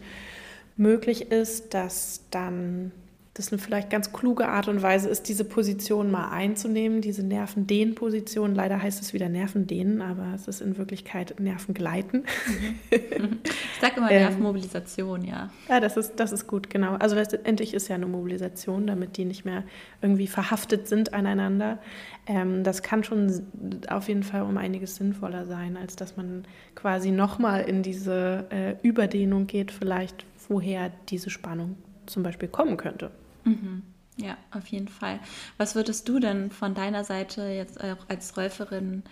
möglich 0.75 1.31
ist, 1.31 1.75
dass 1.75 2.21
dann 2.31 2.91
das 3.35 3.51
eine 3.51 3.59
vielleicht 3.59 3.89
ganz 3.89 4.13
kluge 4.13 4.47
Art 4.47 4.67
und 4.67 4.83
Weise 4.83 5.09
ist, 5.09 5.27
diese 5.27 5.43
Position 5.43 6.11
mal 6.11 6.29
einzunehmen, 6.29 7.01
diese 7.01 7.23
Nervendehnposition. 7.23 8.53
Leider 8.53 8.79
heißt 8.79 9.01
es 9.01 9.11
wieder 9.13 9.27
Nervendehnen, 9.27 10.03
aber 10.03 10.33
es 10.35 10.47
ist 10.47 10.61
in 10.61 10.77
Wirklichkeit 10.77 11.39
Nervengleiten. 11.39 12.25
Mhm. 12.45 13.39
Ich 13.43 13.81
sage 13.81 13.97
immer 13.97 14.11
ähm, 14.11 14.21
Nervenmobilisation, 14.21 15.25
ja. 15.25 15.49
Ja, 15.67 15.79
das 15.79 15.97
ist, 15.97 16.13
das 16.17 16.31
ist 16.31 16.45
gut, 16.45 16.69
genau. 16.69 16.93
Also 16.97 17.15
letztendlich 17.15 17.73
ist 17.73 17.87
ja 17.87 17.95
eine 17.95 18.05
Mobilisation, 18.05 18.85
damit 18.85 19.17
die 19.17 19.25
nicht 19.25 19.45
mehr 19.45 19.63
irgendwie 20.03 20.27
verhaftet 20.27 20.87
sind 20.87 21.15
aneinander. 21.15 21.79
Ähm, 22.27 22.63
das 22.63 22.83
kann 22.83 23.03
schon 23.03 23.47
auf 23.89 24.09
jeden 24.09 24.23
Fall 24.23 24.43
um 24.43 24.57
einiges 24.57 24.97
sinnvoller 24.97 25.47
sein, 25.47 25.75
als 25.75 25.95
dass 25.95 26.17
man 26.17 26.45
quasi 26.75 27.09
nochmal 27.09 27.63
in 27.63 27.81
diese 27.81 28.45
äh, 28.51 28.75
Überdehnung 28.87 29.47
geht, 29.47 29.71
vielleicht 29.71 30.23
woher 30.49 30.91
diese 31.09 31.31
Spannung 31.31 31.77
zum 32.05 32.21
Beispiel 32.21 32.47
kommen 32.47 32.77
könnte. 32.77 33.09
Mhm. 33.43 33.83
Ja, 34.17 34.37
auf 34.51 34.67
jeden 34.67 34.87
Fall. 34.87 35.19
Was 35.57 35.75
würdest 35.75 36.07
du 36.07 36.19
denn 36.19 36.51
von 36.51 36.75
deiner 36.75 37.03
Seite 37.03 37.43
jetzt 37.43 37.83
auch 37.83 38.09
als 38.09 38.37
Räuferin 38.37 39.03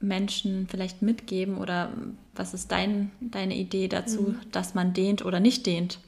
Menschen 0.00 0.66
vielleicht 0.68 1.00
mitgeben 1.00 1.58
oder 1.58 1.92
was 2.34 2.54
ist 2.54 2.72
dein, 2.72 3.12
deine 3.20 3.56
Idee 3.56 3.86
dazu, 3.86 4.22
mhm. 4.22 4.40
dass 4.50 4.74
man 4.74 4.92
dehnt 4.92 5.24
oder 5.24 5.38
nicht 5.38 5.66
dehnt? 5.66 6.00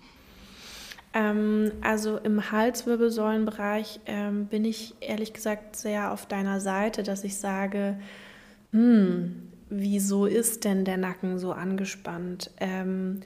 Ähm, 1.13 1.71
also 1.81 2.19
im 2.19 2.51
Halswirbelsäulenbereich 2.51 4.01
ähm, 4.07 4.47
bin 4.47 4.65
ich 4.65 4.95
ehrlich 5.01 5.33
gesagt 5.33 5.77
sehr 5.77 6.13
auf 6.13 6.27
deiner 6.27 6.61
Seite, 6.61 7.05
dass 7.05 7.23
ich 7.23 7.37
sage, 7.37 8.01
hm, 8.73 9.49
wieso 9.71 10.27
ist 10.27 10.65
denn 10.65 10.85
der 10.85 10.97
Nacken 10.97 11.39
so 11.39 11.53
angespannt? 11.53 12.51
Ähm, 12.59 13.21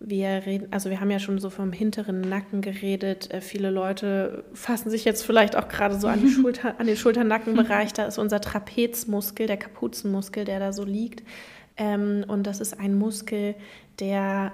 wir 0.00 0.46
reden, 0.46 0.68
also 0.72 0.88
wir 0.88 0.98
haben 0.98 1.10
ja 1.10 1.18
schon 1.18 1.38
so 1.38 1.50
vom 1.50 1.72
hinteren 1.72 2.22
Nacken 2.22 2.62
geredet. 2.62 3.30
Äh, 3.32 3.42
viele 3.42 3.70
Leute 3.70 4.44
fassen 4.54 4.90
sich 4.90 5.04
jetzt 5.04 5.22
vielleicht 5.22 5.56
auch 5.56 5.68
gerade 5.68 6.00
so 6.00 6.08
an, 6.08 6.20
die 6.22 6.30
Schulter, 6.40 6.80
an 6.80 6.86
den 6.86 6.96
Schulternackenbereich. 6.96 7.92
Da 7.92 8.06
ist 8.06 8.18
unser 8.18 8.40
Trapezmuskel, 8.40 9.46
der 9.46 9.58
Kapuzenmuskel, 9.58 10.44
der 10.44 10.58
da 10.58 10.72
so 10.72 10.84
liegt. 10.84 11.22
Ähm, 11.76 12.24
und 12.26 12.46
das 12.46 12.60
ist 12.60 12.80
ein 12.80 12.98
Muskel, 12.98 13.54
der 14.00 14.52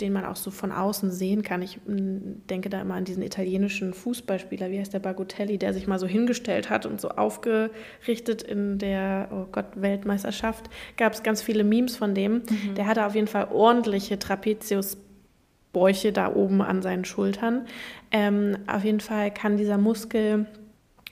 den 0.00 0.12
man 0.12 0.24
auch 0.24 0.36
so 0.36 0.50
von 0.50 0.72
außen 0.72 1.10
sehen 1.10 1.42
kann. 1.42 1.62
Ich 1.62 1.78
mm, 1.86 2.46
denke 2.48 2.68
da 2.70 2.80
immer 2.80 2.94
an 2.94 3.04
diesen 3.04 3.22
italienischen 3.22 3.94
Fußballspieler, 3.94 4.70
wie 4.70 4.78
heißt 4.78 4.92
der 4.92 4.98
Bagotelli, 4.98 5.58
der 5.58 5.72
sich 5.72 5.86
mal 5.86 5.98
so 5.98 6.06
hingestellt 6.06 6.70
hat 6.70 6.86
und 6.86 7.00
so 7.00 7.10
aufgerichtet 7.10 8.42
in 8.42 8.78
der, 8.78 9.28
oh 9.32 9.46
Gott, 9.50 9.66
Weltmeisterschaft. 9.76 10.70
Gab 10.96 11.12
es 11.12 11.22
ganz 11.22 11.42
viele 11.42 11.64
Memes 11.64 11.96
von 11.96 12.14
dem. 12.14 12.34
Mhm. 12.34 12.74
Der 12.76 12.86
hatte 12.86 13.06
auf 13.06 13.14
jeden 13.14 13.28
Fall 13.28 13.48
ordentliche 13.52 14.18
Trapeziusbäuche 14.18 16.12
da 16.12 16.34
oben 16.34 16.62
an 16.62 16.82
seinen 16.82 17.04
Schultern. 17.04 17.66
Ähm, 18.10 18.58
auf 18.66 18.84
jeden 18.84 19.00
Fall 19.00 19.32
kann 19.32 19.56
dieser 19.56 19.78
Muskel 19.78 20.46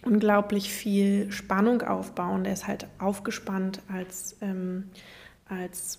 unglaublich 0.05 0.73
viel 0.73 1.31
Spannung 1.31 1.83
aufbauen. 1.83 2.45
Der 2.45 2.53
ist 2.53 2.67
halt 2.67 2.87
aufgespannt 2.99 3.83
als, 3.89 4.37
ähm, 4.41 4.91
als 5.47 5.99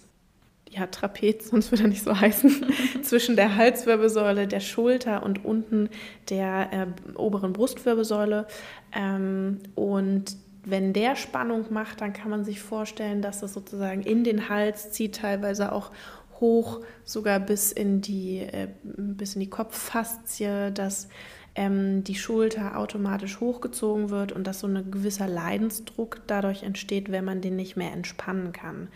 ja, 0.72 0.88
Trapez, 0.88 1.50
sonst 1.50 1.72
würde 1.72 1.84
er 1.84 1.90
nicht 1.90 2.04
so 2.04 2.20
heißen, 2.20 2.66
zwischen 3.04 3.36
der 3.36 3.56
Halswirbelsäule, 3.56 4.48
der 4.48 4.62
Schulter 4.62 5.24
und 5.24 5.44
unten 5.44 5.90
der 6.30 6.70
äh, 6.72 7.18
oberen 7.18 7.54
Brustwirbelsäule. 7.54 8.48
Ähm, 8.94 9.60
und 9.76 10.38
wenn 10.64 10.94
der 10.94 11.16
Spannung 11.16 11.66
macht, 11.72 12.02
dann 12.02 12.14
kann 12.14 12.30
man 12.30 12.46
sich 12.46 12.62
vorstellen, 12.62 13.22
dass 13.22 13.42
das 13.42 13.54
sozusagen 13.54 14.02
in 14.02 14.24
den 14.24 14.48
Hals 14.48 14.92
zieht, 14.92 15.16
teilweise 15.16 15.72
auch 15.72 15.92
hoch, 16.40 16.80
sogar 17.04 17.40
bis 17.40 17.72
in 17.72 18.02
die, 18.02 18.40
äh, 18.40 18.70
bis 18.84 19.36
in 19.36 19.42
die 19.42 19.50
Kopffaszie, 19.50 20.72
dass 20.72 21.10
ähm, 21.56 22.04
die 22.04 22.16
Schulter 22.16 22.78
automatisch 22.78 23.40
hochgezogen 23.40 24.10
wird 24.10 24.32
und 24.32 24.48
dass 24.48 24.62
so 24.62 24.68
ein 24.68 24.90
gewisser 24.90 25.28
Leidensdruck 25.28 26.22
dadurch 26.28 26.64
entsteht, 26.64 27.12
wenn 27.12 27.26
man 27.26 27.42
den 27.42 27.58
nicht 27.58 27.76
mehr 27.76 27.92
entspannen 27.92 28.54
kann. 28.54 28.88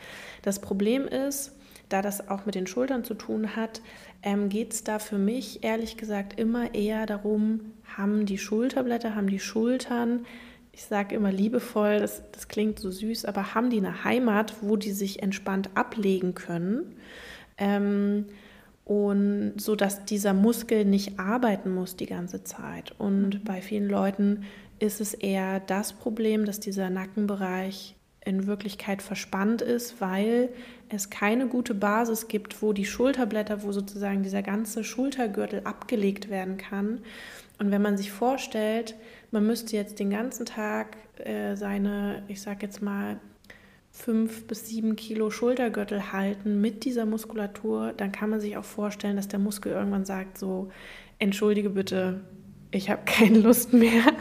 Das 0.41 0.59
Problem 0.59 1.07
ist, 1.07 1.51
da 1.89 2.01
das 2.01 2.29
auch 2.29 2.45
mit 2.45 2.55
den 2.55 2.67
Schultern 2.67 3.03
zu 3.03 3.13
tun 3.13 3.55
hat, 3.55 3.81
ähm, 4.23 4.49
geht 4.49 4.73
es 4.73 4.83
da 4.83 4.99
für 4.99 5.17
mich 5.17 5.63
ehrlich 5.63 5.97
gesagt 5.97 6.39
immer 6.39 6.73
eher 6.73 7.05
darum, 7.05 7.73
haben 7.97 8.25
die 8.25 8.37
Schulterblätter, 8.37 9.15
haben 9.15 9.29
die 9.29 9.39
Schultern, 9.39 10.25
ich 10.71 10.83
sage 10.83 11.15
immer 11.15 11.31
liebevoll, 11.31 11.99
das, 11.99 12.23
das 12.31 12.47
klingt 12.47 12.79
so 12.79 12.91
süß, 12.91 13.25
aber 13.25 13.55
haben 13.55 13.69
die 13.69 13.77
eine 13.77 14.03
Heimat, 14.03 14.55
wo 14.61 14.75
die 14.75 14.91
sich 14.91 15.23
entspannt 15.23 15.69
ablegen 15.75 16.33
können? 16.33 16.95
Ähm, 17.57 18.25
und 18.83 19.53
so 19.57 19.75
dass 19.75 20.05
dieser 20.05 20.33
Muskel 20.33 20.85
nicht 20.85 21.19
arbeiten 21.19 21.73
muss 21.73 21.95
die 21.95 22.05
ganze 22.05 22.43
Zeit. 22.43 22.93
Und 22.99 23.35
mhm. 23.35 23.43
bei 23.43 23.61
vielen 23.61 23.89
Leuten 23.89 24.43
ist 24.79 25.01
es 25.01 25.13
eher 25.13 25.59
das 25.59 25.93
Problem, 25.93 26.45
dass 26.45 26.59
dieser 26.59 26.89
Nackenbereich 26.89 27.95
in 28.23 28.47
Wirklichkeit 28.47 29.01
verspannt 29.01 29.61
ist, 29.61 30.01
weil 30.01 30.49
es 30.89 31.09
keine 31.09 31.47
gute 31.47 31.73
Basis 31.73 32.27
gibt, 32.27 32.61
wo 32.61 32.73
die 32.73 32.85
Schulterblätter, 32.85 33.63
wo 33.63 33.71
sozusagen 33.71 34.23
dieser 34.23 34.43
ganze 34.43 34.83
Schultergürtel 34.83 35.61
abgelegt 35.63 36.29
werden 36.29 36.57
kann. 36.57 37.01
Und 37.59 37.71
wenn 37.71 37.81
man 37.81 37.97
sich 37.97 38.11
vorstellt, 38.11 38.95
man 39.31 39.45
müsste 39.45 39.75
jetzt 39.75 39.99
den 39.99 40.09
ganzen 40.09 40.45
Tag 40.45 40.97
äh, 41.17 41.55
seine, 41.55 42.23
ich 42.27 42.41
sag 42.41 42.61
jetzt 42.61 42.81
mal, 42.81 43.19
fünf 43.91 44.45
bis 44.45 44.67
sieben 44.67 44.97
Kilo 44.97 45.29
Schultergürtel 45.29 46.11
halten 46.11 46.59
mit 46.59 46.83
dieser 46.83 47.05
Muskulatur, 47.05 47.93
dann 47.95 48.11
kann 48.11 48.29
man 48.29 48.41
sich 48.41 48.57
auch 48.57 48.65
vorstellen, 48.65 49.15
dass 49.15 49.29
der 49.29 49.39
Muskel 49.39 49.71
irgendwann 49.71 50.03
sagt, 50.03 50.37
so, 50.37 50.69
entschuldige 51.17 51.69
bitte, 51.69 52.19
ich 52.75 52.89
habe 52.89 53.01
keine 53.05 53.39
Lust 53.39 53.73
mehr. 53.73 54.03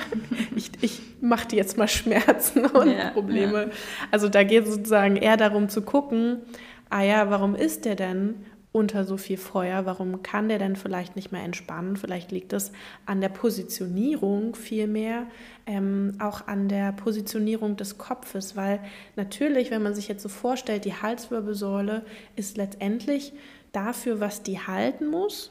Ich, 0.56 0.70
ich 0.82 1.00
mache 1.20 1.48
dir 1.48 1.56
jetzt 1.56 1.76
mal 1.76 1.88
Schmerzen 1.88 2.64
und 2.66 2.88
ja, 2.88 3.10
Probleme. 3.10 3.62
Ja. 3.64 3.70
Also 4.12 4.28
da 4.28 4.44
geht 4.44 4.64
es 4.64 4.74
sozusagen 4.74 5.16
eher 5.16 5.36
darum 5.36 5.68
zu 5.68 5.82
gucken, 5.82 6.42
ah 6.90 7.02
ja, 7.02 7.28
warum 7.28 7.56
ist 7.56 7.84
der 7.84 7.96
denn 7.96 8.36
unter 8.70 9.04
so 9.04 9.16
viel 9.16 9.36
Feuer? 9.36 9.84
Warum 9.84 10.22
kann 10.22 10.48
der 10.48 10.60
denn 10.60 10.76
vielleicht 10.76 11.16
nicht 11.16 11.32
mehr 11.32 11.42
entspannen? 11.42 11.96
Vielleicht 11.96 12.30
liegt 12.30 12.52
es 12.52 12.70
an 13.04 13.20
der 13.20 13.30
Positionierung 13.30 14.54
vielmehr, 14.54 15.26
ähm, 15.66 16.16
auch 16.20 16.46
an 16.46 16.68
der 16.68 16.92
Positionierung 16.92 17.76
des 17.76 17.98
Kopfes, 17.98 18.54
weil 18.54 18.78
natürlich, 19.16 19.72
wenn 19.72 19.82
man 19.82 19.94
sich 19.94 20.06
jetzt 20.06 20.22
so 20.22 20.28
vorstellt, 20.28 20.84
die 20.84 20.94
Halswirbelsäule 20.94 22.04
ist 22.36 22.56
letztendlich 22.56 23.32
dafür, 23.72 24.20
was 24.20 24.44
die 24.44 24.60
halten 24.60 25.08
muss, 25.08 25.50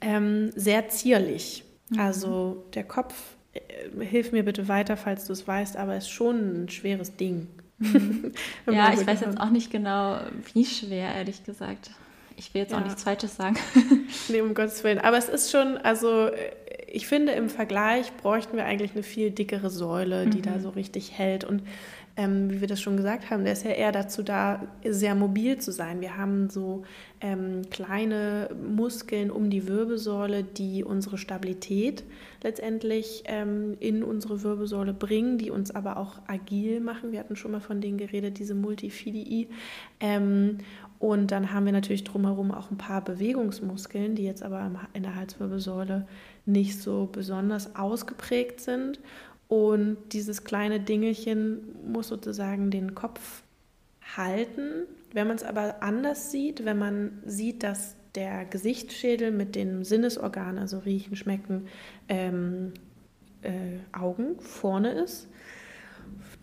ähm, 0.00 0.50
sehr 0.54 0.88
zierlich. 0.88 1.64
Mhm. 1.92 2.00
Also 2.00 2.64
der 2.74 2.84
Kopf, 2.84 3.14
äh, 3.52 4.04
hilf 4.04 4.32
mir 4.32 4.44
bitte 4.44 4.68
weiter, 4.68 4.96
falls 4.96 5.26
du 5.26 5.32
es 5.32 5.46
weißt, 5.46 5.76
aber 5.76 5.96
ist 5.96 6.10
schon 6.10 6.64
ein 6.64 6.68
schweres 6.68 7.16
Ding. 7.16 7.48
Mhm. 7.78 8.32
ja, 8.70 8.92
ich 8.92 9.06
weiß 9.06 9.20
jetzt 9.20 9.40
auch 9.40 9.50
nicht 9.50 9.70
genau, 9.70 10.20
wie 10.54 10.64
schwer, 10.64 11.14
ehrlich 11.14 11.44
gesagt. 11.44 11.90
Ich 12.36 12.54
will 12.54 12.62
jetzt 12.62 12.72
ja. 12.72 12.78
auch 12.78 12.84
nichts 12.84 13.02
Falsches 13.02 13.36
sagen. 13.36 13.56
nee, 14.28 14.40
um 14.40 14.54
Gottes 14.54 14.82
Willen. 14.84 14.98
Aber 14.98 15.18
es 15.18 15.28
ist 15.28 15.50
schon, 15.50 15.76
also 15.78 16.26
äh, 16.28 16.34
ich 16.88 17.06
finde, 17.06 17.32
im 17.32 17.48
Vergleich 17.48 18.12
bräuchten 18.16 18.56
wir 18.56 18.64
eigentlich 18.64 18.92
eine 18.92 19.02
viel 19.02 19.30
dickere 19.30 19.70
Säule, 19.70 20.26
die 20.26 20.38
mhm. 20.38 20.42
da 20.42 20.60
so 20.60 20.70
richtig 20.70 21.12
hält. 21.12 21.44
Und 21.44 21.62
ähm, 22.16 22.50
wie 22.50 22.60
wir 22.60 22.68
das 22.68 22.80
schon 22.80 22.96
gesagt 22.96 23.30
haben, 23.30 23.44
der 23.44 23.54
ist 23.54 23.64
ja 23.64 23.70
eher 23.70 23.92
dazu 23.92 24.22
da, 24.22 24.62
sehr 24.84 25.14
mobil 25.14 25.58
zu 25.58 25.72
sein. 25.72 26.00
Wir 26.00 26.16
haben 26.16 26.50
so 26.50 26.82
ähm, 27.20 27.62
kleine 27.70 28.50
Muskeln 28.68 29.30
um 29.30 29.48
die 29.48 29.66
Wirbelsäule, 29.66 30.42
die 30.42 30.84
unsere 30.84 31.16
Stabilität 31.16 32.04
letztendlich 32.42 33.22
ähm, 33.26 33.76
in 33.80 34.02
unsere 34.02 34.42
Wirbelsäule 34.42 34.92
bringen, 34.92 35.38
die 35.38 35.50
uns 35.50 35.70
aber 35.70 35.96
auch 35.96 36.20
agil 36.26 36.80
machen. 36.80 37.12
Wir 37.12 37.20
hatten 37.20 37.36
schon 37.36 37.52
mal 37.52 37.60
von 37.60 37.80
denen 37.80 37.98
geredet, 37.98 38.38
diese 38.38 38.54
Multifidii. 38.54 39.48
Ähm, 40.00 40.58
und 40.98 41.32
dann 41.32 41.52
haben 41.52 41.66
wir 41.66 41.72
natürlich 41.72 42.04
drumherum 42.04 42.52
auch 42.52 42.70
ein 42.70 42.78
paar 42.78 43.02
Bewegungsmuskeln, 43.02 44.14
die 44.14 44.24
jetzt 44.24 44.42
aber 44.42 44.70
in 44.92 45.02
der 45.02 45.16
Halswirbelsäule 45.16 46.06
nicht 46.46 46.78
so 46.78 47.08
besonders 47.10 47.74
ausgeprägt 47.74 48.60
sind. 48.60 49.00
Und 49.52 49.98
dieses 50.14 50.44
kleine 50.44 50.80
Dingelchen 50.80 51.60
muss 51.86 52.08
sozusagen 52.08 52.70
den 52.70 52.94
Kopf 52.94 53.42
halten. 54.16 54.86
Wenn 55.12 55.26
man 55.26 55.36
es 55.36 55.42
aber 55.42 55.82
anders 55.82 56.30
sieht, 56.30 56.64
wenn 56.64 56.78
man 56.78 57.18
sieht, 57.26 57.62
dass 57.62 57.94
der 58.14 58.46
Gesichtsschädel 58.46 59.30
mit 59.30 59.54
den 59.54 59.84
Sinnesorganen, 59.84 60.58
also 60.58 60.78
riechen, 60.78 61.16
schmecken, 61.16 61.66
ähm, 62.08 62.72
äh, 63.42 63.50
Augen 63.92 64.40
vorne 64.40 64.92
ist. 64.92 65.28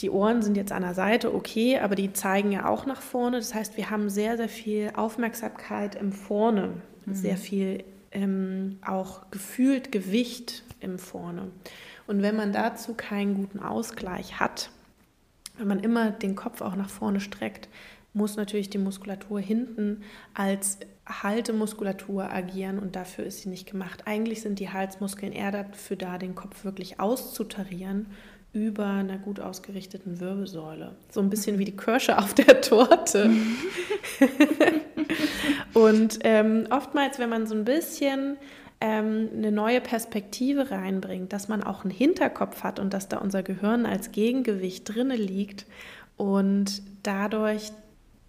Die 0.02 0.12
Ohren 0.12 0.44
sind 0.44 0.56
jetzt 0.56 0.72
an 0.72 0.84
der 0.84 0.94
Seite, 0.94 1.34
okay, 1.34 1.80
aber 1.80 1.96
die 1.96 2.14
zeigen 2.14 2.52
ja 2.52 2.70
auch 2.70 2.86
nach 2.86 3.02
vorne. 3.02 3.38
Das 3.38 3.56
heißt, 3.56 3.76
wir 3.76 3.90
haben 3.90 4.12
sehr, 4.12 4.38
sehr 4.38 4.50
viel 4.50 4.92
Aufmerksamkeit 4.96 5.96
im 5.96 6.12
Vorne, 6.12 6.74
mhm. 7.08 7.16
sehr 7.16 7.38
viel 7.38 7.84
ähm, 8.12 8.78
auch 8.86 9.32
gefühlt 9.32 9.92
Gewicht 9.92 10.64
im 10.82 11.00
Vorne. 11.00 11.52
Und 12.08 12.22
wenn 12.22 12.36
man 12.36 12.52
dazu 12.52 12.94
keinen 12.94 13.36
guten 13.36 13.60
Ausgleich 13.60 14.40
hat, 14.40 14.70
wenn 15.58 15.68
man 15.68 15.80
immer 15.80 16.12
den 16.12 16.36
Kopf 16.36 16.62
auch 16.62 16.76
nach 16.76 16.90
vorne 16.90 17.20
streckt, 17.20 17.70
muss 18.14 18.38
natürlich 18.38 18.70
die 18.70 18.78
Muskulatur 18.78 19.40
hinten 19.40 20.04
als 20.34 20.80
Haltemuskulatur 21.06 22.32
agieren 22.32 22.80
und 22.80 22.96
dafür 22.96 23.26
ist 23.26 23.42
sie 23.42 23.50
nicht 23.50 23.70
gemacht. 23.70 24.04
Eigentlich 24.06 24.42
sind 24.42 24.60
die 24.60 24.70
Halsmuskeln 24.70 25.32
eher 25.32 25.52
dafür 25.52 25.98
da, 25.98 26.18
den 26.18 26.36
Kopf 26.36 26.64
wirklich 26.64 27.00
auszutarieren 27.00 28.08
über 28.52 28.88
einer 28.88 29.18
gut 29.18 29.40
ausgerichteten 29.40 30.20
Wirbelsäule. 30.20 30.96
So 31.12 31.20
ein 31.20 31.30
bisschen 31.30 31.60
wie 31.60 31.66
die 31.66 31.76
Kirsche 31.78 32.18
auf 32.18 32.34
der 32.34 32.62
Torte. 32.62 33.30
und 35.74 36.20
ähm, 36.24 36.68
oftmals, 36.72 37.20
wenn 37.20 37.30
man 37.30 37.46
so 37.46 37.54
ein 37.54 37.66
bisschen 37.66 38.38
ähm, 38.82 39.30
eine 39.36 39.52
neue 39.52 39.82
Perspektive 39.82 40.72
reinbringt, 40.72 41.34
dass 41.34 41.48
man 41.48 41.64
auch 41.64 41.84
einen 41.84 41.92
Hinterkopf 41.92 42.64
hat 42.64 42.80
und 42.80 42.94
dass 42.94 43.10
da 43.10 43.18
unser 43.18 43.44
Gehirn 43.44 43.86
als 43.86 44.12
Gegengewicht 44.12 44.94
drinne 44.94 45.16
liegt 45.16 45.66
und 46.18 46.82
dadurch 47.04 47.72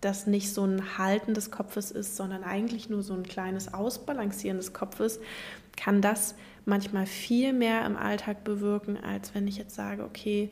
das 0.00 0.26
nicht 0.26 0.52
so 0.52 0.64
ein 0.64 0.98
Halten 0.98 1.34
des 1.34 1.50
Kopfes 1.50 1.90
ist, 1.90 2.16
sondern 2.16 2.42
eigentlich 2.42 2.88
nur 2.88 3.02
so 3.02 3.14
ein 3.14 3.22
kleines 3.22 3.74
Ausbalancieren 3.74 4.56
des 4.56 4.72
Kopfes, 4.72 5.20
kann 5.76 6.00
das 6.00 6.34
manchmal 6.64 7.06
viel 7.06 7.52
mehr 7.52 7.84
im 7.84 7.96
Alltag 7.96 8.42
bewirken, 8.44 8.96
als 8.96 9.34
wenn 9.34 9.46
ich 9.46 9.58
jetzt 9.58 9.74
sage, 9.74 10.04
okay, 10.04 10.50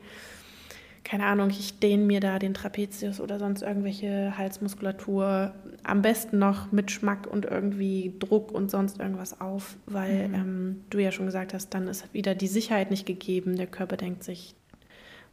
keine 1.08 1.24
Ahnung, 1.24 1.48
ich 1.48 1.78
dehne 1.78 2.04
mir 2.04 2.20
da 2.20 2.38
den 2.38 2.52
Trapezius 2.52 3.18
oder 3.18 3.38
sonst 3.38 3.62
irgendwelche 3.62 4.36
Halsmuskulatur 4.36 5.54
am 5.82 6.02
besten 6.02 6.38
noch 6.38 6.70
mit 6.70 6.90
Schmack 6.90 7.26
und 7.26 7.46
irgendwie 7.46 8.12
Druck 8.18 8.52
und 8.52 8.70
sonst 8.70 9.00
irgendwas 9.00 9.40
auf, 9.40 9.76
weil 9.86 10.28
mhm. 10.28 10.34
ähm, 10.34 10.84
du 10.90 10.98
ja 10.98 11.10
schon 11.10 11.24
gesagt 11.24 11.54
hast, 11.54 11.70
dann 11.70 11.88
ist 11.88 12.12
wieder 12.12 12.34
die 12.34 12.46
Sicherheit 12.46 12.90
nicht 12.90 13.06
gegeben. 13.06 13.56
Der 13.56 13.66
Körper 13.66 13.96
denkt 13.96 14.22
sich, 14.22 14.54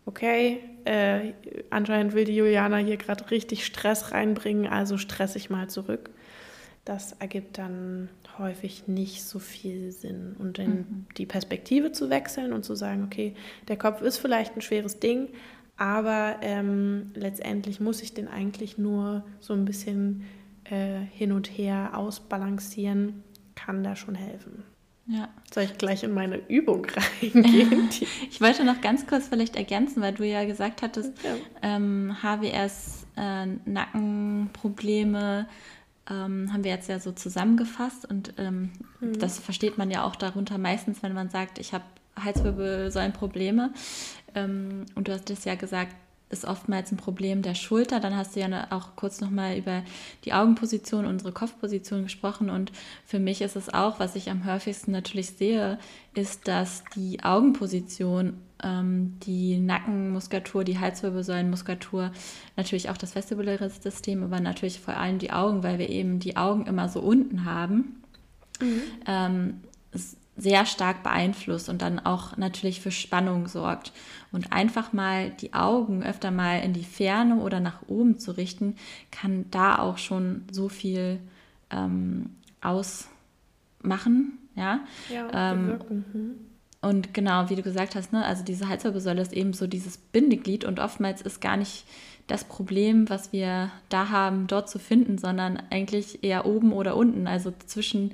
okay, 0.05 0.59
äh, 0.85 1.33
anscheinend 1.71 2.13
will 2.13 2.23
die 2.23 2.37
Juliana 2.37 2.77
hier 2.77 2.95
gerade 2.95 3.29
richtig 3.29 3.65
Stress 3.65 4.13
reinbringen, 4.13 4.67
also 4.67 4.97
stress 4.97 5.35
ich 5.35 5.49
mal 5.49 5.69
zurück. 5.69 6.09
Das 6.85 7.13
ergibt 7.13 7.57
dann 7.57 8.09
häufig 8.37 8.87
nicht 8.87 9.23
so 9.23 9.39
viel 9.39 9.91
Sinn. 9.91 10.35
Und 10.37 10.57
dann 10.57 10.67
mhm. 10.67 11.05
die 11.17 11.25
Perspektive 11.25 11.91
zu 11.91 12.09
wechseln 12.09 12.53
und 12.53 12.63
zu 12.63 12.75
sagen, 12.75 13.03
okay, 13.03 13.33
der 13.67 13.77
Kopf 13.77 14.01
ist 14.01 14.17
vielleicht 14.17 14.55
ein 14.55 14.61
schweres 14.61 14.99
Ding, 14.99 15.29
aber 15.77 16.37
ähm, 16.41 17.11
letztendlich 17.15 17.79
muss 17.79 18.01
ich 18.01 18.13
den 18.13 18.27
eigentlich 18.27 18.77
nur 18.77 19.25
so 19.39 19.53
ein 19.53 19.65
bisschen 19.65 20.23
äh, 20.63 20.99
hin 21.11 21.31
und 21.31 21.47
her 21.47 21.91
ausbalancieren, 21.93 23.23
kann 23.55 23.83
da 23.83 23.95
schon 23.95 24.15
helfen. 24.15 24.63
Ja. 25.07 25.29
Soll 25.53 25.63
ich 25.63 25.77
gleich 25.77 26.03
in 26.03 26.13
meine 26.13 26.37
Übung 26.49 26.87
reingehen? 27.21 27.89
ich 28.29 28.41
wollte 28.41 28.63
noch 28.63 28.81
ganz 28.81 29.05
kurz 29.05 29.27
vielleicht 29.27 29.55
ergänzen, 29.55 30.01
weil 30.01 30.13
du 30.13 30.25
ja 30.25 30.45
gesagt 30.45 30.81
hattest, 30.81 31.13
ja. 31.23 31.35
ähm, 31.61 32.17
HWS, 32.23 33.05
äh, 33.15 33.45
Nackenprobleme, 33.65 35.47
ähm, 36.09 36.51
haben 36.51 36.63
wir 36.63 36.71
jetzt 36.71 36.89
ja 36.89 36.99
so 36.99 37.11
zusammengefasst 37.11 38.09
und 38.09 38.33
ähm, 38.37 38.71
mhm. 38.99 39.19
das 39.19 39.39
versteht 39.39 39.77
man 39.77 39.91
ja 39.91 40.03
auch 40.03 40.15
darunter 40.15 40.57
meistens, 40.57 41.03
wenn 41.03 41.13
man 41.13 41.29
sagt, 41.29 41.59
ich 41.59 41.73
habe 41.73 41.83
Halswirbelsäulenprobleme. 42.19 43.71
Ähm, 44.33 44.85
und 44.95 45.07
du 45.07 45.13
hast 45.13 45.29
es 45.29 45.45
ja 45.45 45.55
gesagt, 45.55 45.95
ist 46.29 46.45
oftmals 46.45 46.91
ein 46.91 46.97
Problem 46.97 47.41
der 47.41 47.55
Schulter. 47.55 47.99
Dann 47.99 48.15
hast 48.15 48.35
du 48.35 48.39
ja 48.39 48.67
auch 48.71 48.95
kurz 48.95 49.21
nochmal 49.21 49.57
über 49.57 49.83
die 50.25 50.33
Augenposition, 50.33 51.05
unsere 51.05 51.31
Kopfposition 51.31 52.03
gesprochen. 52.03 52.49
Und 52.49 52.71
für 53.05 53.19
mich 53.19 53.41
ist 53.41 53.55
es 53.55 53.73
auch, 53.73 53.99
was 53.99 54.15
ich 54.15 54.29
am 54.29 54.45
häufigsten 54.45 54.91
natürlich 54.91 55.31
sehe, 55.31 55.77
ist, 56.15 56.47
dass 56.47 56.83
die 56.95 57.23
Augenposition, 57.23 58.33
ähm, 58.63 59.17
die 59.23 59.57
Nackenmuskulatur, 59.57 60.63
die 60.63 60.79
Halswirbelsäulenmuskulatur, 60.79 62.11
natürlich 62.57 62.89
auch 62.89 62.97
das 62.97 63.13
vestibuläre 63.15 63.69
System, 63.69 64.23
aber 64.23 64.39
natürlich 64.39 64.79
vor 64.79 64.97
allem 64.97 65.19
die 65.19 65.31
Augen, 65.31 65.63
weil 65.63 65.77
wir 65.77 65.89
eben 65.89 66.19
die 66.19 66.37
Augen 66.37 66.65
immer 66.65 66.89
so 66.89 67.01
unten 67.01 67.45
haben. 67.45 68.01
Mhm. 68.59 68.81
Ähm, 69.05 69.61
sehr 70.37 70.65
stark 70.65 71.03
beeinflusst 71.03 71.69
und 71.69 71.81
dann 71.81 71.99
auch 71.99 72.35
natürlich 72.37 72.81
für 72.81 72.91
Spannung 72.91 73.47
sorgt. 73.47 73.93
Und 74.31 74.51
einfach 74.51 74.91
mal 74.91 75.29
die 75.29 75.53
Augen 75.53 76.03
öfter 76.03 76.29
mal 76.31 76.59
in 76.59 76.73
die 76.73 76.83
Ferne 76.83 77.37
oder 77.37 77.59
nach 77.59 77.83
oben 77.87 78.19
zu 78.19 78.31
richten, 78.31 78.75
kann 79.11 79.45
da 79.49 79.79
auch 79.79 79.97
schon 79.97 80.43
so 80.51 80.67
viel 80.67 81.19
ähm, 81.71 82.35
ausmachen. 82.61 84.39
Ja, 84.55 84.81
ja 85.09 85.51
ähm, 85.51 85.79
mhm. 85.89 86.35
Und 86.81 87.13
genau, 87.13 87.49
wie 87.49 87.55
du 87.55 87.63
gesagt 87.63 87.95
hast, 87.95 88.13
ne, 88.13 88.23
also 88.23 88.43
diese 88.43 88.67
Halswirbelsäule 88.67 89.21
ist 89.21 89.33
eben 89.33 89.53
so 89.53 89.65
dieses 89.67 89.97
Bindeglied 89.97 90.65
und 90.65 90.79
oftmals 90.79 91.21
ist 91.21 91.41
gar 91.41 91.57
nicht 91.57 91.85
das 92.27 92.43
Problem, 92.43 93.09
was 93.09 93.31
wir 93.33 93.71
da 93.89 94.09
haben, 94.09 94.47
dort 94.47 94.69
zu 94.69 94.79
finden, 94.79 95.17
sondern 95.17 95.61
eigentlich 95.69 96.23
eher 96.23 96.45
oben 96.45 96.73
oder 96.73 96.95
unten, 96.95 97.27
also 97.27 97.53
zwischen 97.65 98.11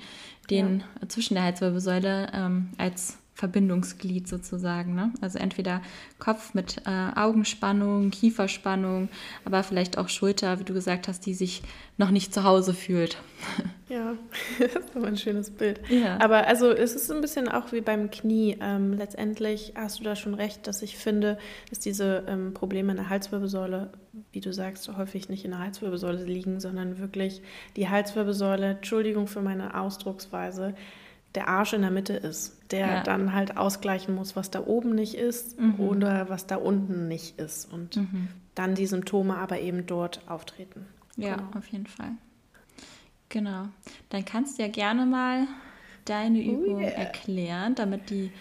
den 0.51 0.83
ja. 1.01 1.09
zwischen 1.09 1.35
der 1.35 1.43
Halswirbelsäule 1.43 2.31
ähm, 2.33 2.69
als 2.77 3.17
Verbindungsglied 3.33 4.27
sozusagen. 4.27 4.93
Ne? 4.93 5.11
Also 5.21 5.39
entweder 5.39 5.81
Kopf 6.19 6.53
mit 6.53 6.77
äh, 6.85 7.19
Augenspannung, 7.19 8.11
Kieferspannung, 8.11 9.09
aber 9.45 9.63
vielleicht 9.63 9.97
auch 9.97 10.09
Schulter, 10.09 10.59
wie 10.59 10.63
du 10.63 10.73
gesagt 10.73 11.07
hast, 11.07 11.25
die 11.25 11.33
sich 11.33 11.63
noch 11.97 12.11
nicht 12.11 12.33
zu 12.33 12.43
Hause 12.43 12.73
fühlt. 12.73 13.17
Ja, 13.89 14.13
das 14.57 14.85
ist 14.85 14.95
aber 14.95 15.07
ein 15.07 15.17
schönes 15.17 15.51
Bild. 15.51 15.81
Ja. 15.89 16.17
Aber 16.21 16.47
also 16.47 16.71
es 16.71 16.95
ist 16.95 17.11
ein 17.11 17.19
bisschen 17.19 17.49
auch 17.49 17.73
wie 17.73 17.81
beim 17.81 18.09
Knie. 18.09 18.57
Ähm, 18.61 18.93
letztendlich 18.93 19.73
hast 19.75 19.99
du 19.99 20.05
da 20.05 20.15
schon 20.15 20.33
recht, 20.33 20.65
dass 20.65 20.81
ich 20.81 20.95
finde, 20.95 21.37
dass 21.69 21.79
diese 21.79 22.23
ähm, 22.25 22.53
Probleme 22.53 22.91
in 22.91 22.97
der 22.97 23.09
Halswirbelsäule, 23.09 23.91
wie 24.31 24.39
du 24.39 24.53
sagst, 24.53 24.87
häufig 24.95 25.27
nicht 25.27 25.43
in 25.43 25.51
der 25.51 25.59
Halswirbelsäule 25.59 26.23
liegen, 26.23 26.61
sondern 26.61 26.99
wirklich 26.99 27.41
die 27.75 27.89
Halswirbelsäule, 27.89 28.77
Entschuldigung 28.77 29.27
für 29.27 29.41
meine 29.41 29.77
Ausdrucksweise, 29.77 30.73
der 31.35 31.47
Arsch 31.47 31.73
in 31.73 31.81
der 31.81 31.91
Mitte 31.91 32.13
ist, 32.13 32.57
der 32.71 32.87
ja. 32.87 33.03
dann 33.03 33.33
halt 33.33 33.57
ausgleichen 33.57 34.15
muss, 34.15 34.35
was 34.35 34.51
da 34.51 34.65
oben 34.65 34.95
nicht 34.95 35.15
ist 35.15 35.59
mhm. 35.59 35.79
oder 35.79 36.29
was 36.29 36.47
da 36.47 36.57
unten 36.57 37.07
nicht 37.07 37.39
ist. 37.39 37.71
Und 37.71 37.95
mhm. 37.97 38.27
dann 38.55 38.75
die 38.75 38.85
Symptome 38.85 39.37
aber 39.37 39.59
eben 39.61 39.85
dort 39.85 40.21
auftreten. 40.27 40.85
Ja, 41.15 41.35
genau. 41.35 41.49
auf 41.57 41.67
jeden 41.67 41.87
Fall. 41.87 42.11
Genau. 43.29 43.69
Dann 44.09 44.25
kannst 44.25 44.57
du 44.57 44.63
ja 44.63 44.67
gerne 44.67 45.05
mal 45.05 45.47
deine 46.05 46.39
oh 46.39 46.41
Übung 46.41 46.75
oh 46.77 46.81
yeah. 46.81 46.91
erklären, 46.91 47.75
damit 47.75 48.09
die 48.09 48.31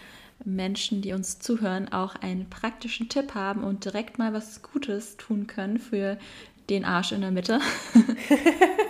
Menschen, 0.45 1.03
die 1.03 1.13
uns 1.13 1.39
zuhören, 1.39 1.93
auch 1.93 2.17
einen 2.17 2.49
praktischen 2.49 3.09
Tipp 3.09 3.35
haben 3.35 3.63
und 3.63 3.85
direkt 3.85 4.19
mal 4.19 4.33
was 4.33 4.63
Gutes 4.63 5.17
tun 5.17 5.47
können 5.47 5.79
für 5.79 6.19
den 6.71 6.85
Arsch 6.85 7.13
in 7.13 7.21
der 7.21 7.31
Mitte. 7.31 7.61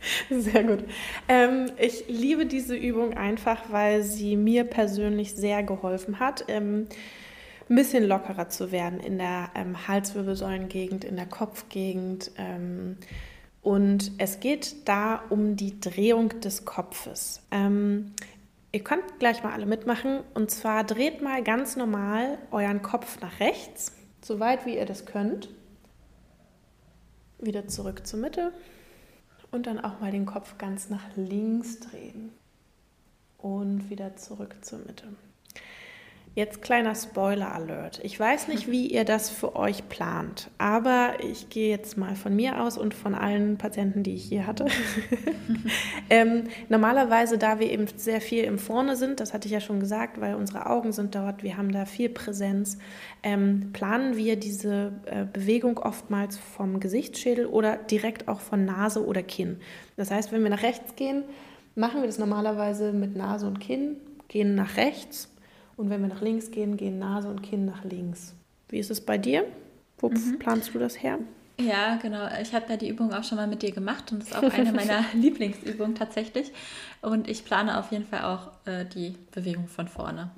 Sehr 0.30 0.64
gut. 0.64 0.84
Ähm, 1.28 1.70
ich 1.78 2.04
liebe 2.08 2.46
diese 2.46 2.76
Übung 2.76 3.14
einfach, 3.14 3.70
weil 3.70 4.02
sie 4.02 4.36
mir 4.36 4.64
persönlich 4.64 5.34
sehr 5.34 5.62
geholfen 5.62 6.20
hat, 6.20 6.44
ähm, 6.48 6.86
ein 7.68 7.76
bisschen 7.76 8.04
lockerer 8.04 8.48
zu 8.48 8.72
werden 8.72 8.98
in 8.98 9.18
der 9.18 9.50
ähm, 9.54 9.86
Halswirbelsäulengegend, 9.86 11.04
in 11.04 11.16
der 11.16 11.26
Kopfgegend. 11.26 12.32
Ähm, 12.36 12.96
und 13.62 14.12
es 14.18 14.40
geht 14.40 14.88
da 14.88 15.22
um 15.28 15.56
die 15.56 15.78
Drehung 15.80 16.40
des 16.40 16.64
Kopfes. 16.64 17.42
Ähm, 17.50 18.12
ihr 18.72 18.82
könnt 18.82 19.18
gleich 19.18 19.42
mal 19.42 19.52
alle 19.52 19.66
mitmachen. 19.66 20.20
Und 20.34 20.50
zwar 20.50 20.82
dreht 20.82 21.22
mal 21.22 21.44
ganz 21.44 21.76
normal 21.76 22.38
euren 22.50 22.82
Kopf 22.82 23.20
nach 23.20 23.38
rechts, 23.38 23.92
so 24.22 24.40
weit 24.40 24.66
wie 24.66 24.76
ihr 24.76 24.86
das 24.86 25.04
könnt. 25.04 25.50
Wieder 27.38 27.68
zurück 27.68 28.06
zur 28.06 28.18
Mitte. 28.18 28.52
Und 29.50 29.66
dann 29.66 29.80
auch 29.80 30.00
mal 30.00 30.12
den 30.12 30.26
Kopf 30.26 30.58
ganz 30.58 30.90
nach 30.90 31.04
links 31.16 31.80
drehen. 31.80 32.32
Und 33.38 33.90
wieder 33.90 34.16
zurück 34.16 34.56
zur 34.62 34.78
Mitte. 34.80 35.08
Jetzt 36.36 36.62
kleiner 36.62 36.94
Spoiler-Alert. 36.94 37.98
Ich 38.04 38.18
weiß 38.18 38.46
nicht, 38.46 38.70
wie 38.70 38.86
ihr 38.86 39.04
das 39.04 39.30
für 39.30 39.56
euch 39.56 39.88
plant, 39.88 40.48
aber 40.58 41.14
ich 41.28 41.50
gehe 41.50 41.70
jetzt 41.70 41.98
mal 41.98 42.14
von 42.14 42.36
mir 42.36 42.62
aus 42.62 42.78
und 42.78 42.94
von 42.94 43.16
allen 43.16 43.58
Patienten, 43.58 44.04
die 44.04 44.14
ich 44.14 44.26
hier 44.26 44.46
hatte. 44.46 44.66
ähm, 46.10 46.44
normalerweise, 46.68 47.36
da 47.36 47.58
wir 47.58 47.68
eben 47.68 47.88
sehr 47.96 48.20
viel 48.20 48.44
im 48.44 48.58
Vorne 48.58 48.94
sind, 48.94 49.18
das 49.18 49.34
hatte 49.34 49.48
ich 49.48 49.52
ja 49.52 49.60
schon 49.60 49.80
gesagt, 49.80 50.20
weil 50.20 50.36
unsere 50.36 50.66
Augen 50.66 50.92
sind 50.92 51.16
dort, 51.16 51.42
wir 51.42 51.56
haben 51.56 51.72
da 51.72 51.84
viel 51.84 52.08
Präsenz, 52.08 52.78
ähm, 53.24 53.70
planen 53.72 54.16
wir 54.16 54.36
diese 54.36 54.92
äh, 55.06 55.24
Bewegung 55.24 55.78
oftmals 55.78 56.38
vom 56.38 56.78
Gesichtsschädel 56.78 57.46
oder 57.46 57.76
direkt 57.76 58.28
auch 58.28 58.40
von 58.40 58.64
Nase 58.64 59.04
oder 59.04 59.24
Kinn. 59.24 59.56
Das 59.96 60.12
heißt, 60.12 60.30
wenn 60.30 60.44
wir 60.44 60.50
nach 60.50 60.62
rechts 60.62 60.94
gehen, 60.94 61.24
machen 61.74 62.02
wir 62.02 62.06
das 62.06 62.18
normalerweise 62.20 62.92
mit 62.92 63.16
Nase 63.16 63.48
und 63.48 63.58
Kinn, 63.58 63.96
gehen 64.28 64.54
nach 64.54 64.76
rechts 64.76 65.29
und 65.80 65.88
wenn 65.88 66.02
wir 66.02 66.08
nach 66.08 66.20
links 66.20 66.50
gehen, 66.50 66.76
gehen 66.76 66.98
Nase 66.98 67.28
und 67.28 67.42
Kinn 67.42 67.64
nach 67.64 67.84
links. 67.84 68.34
Wie 68.68 68.78
ist 68.78 68.90
es 68.90 69.00
bei 69.00 69.16
dir? 69.16 69.46
Wo 69.98 70.10
mhm. 70.10 70.38
planst 70.38 70.74
du 70.74 70.78
das 70.78 71.02
her? 71.02 71.18
Ja, 71.58 71.96
genau. 71.96 72.28
Ich 72.40 72.54
habe 72.54 72.66
ja 72.68 72.76
die 72.76 72.88
Übung 72.88 73.12
auch 73.12 73.24
schon 73.24 73.36
mal 73.36 73.46
mit 73.46 73.62
dir 73.62 73.72
gemacht 73.72 74.12
und 74.12 74.20
das 74.20 74.28
ist 74.28 74.36
auch 74.36 74.42
eine 74.52 74.72
meiner 74.72 75.04
Lieblingsübungen 75.14 75.94
tatsächlich. 75.94 76.52
Und 77.00 77.28
ich 77.28 77.44
plane 77.44 77.78
auf 77.78 77.90
jeden 77.92 78.04
Fall 78.04 78.24
auch 78.24 78.50
äh, 78.66 78.84
die 78.84 79.14
Bewegung 79.32 79.68
von 79.68 79.88
vorne. 79.88 80.30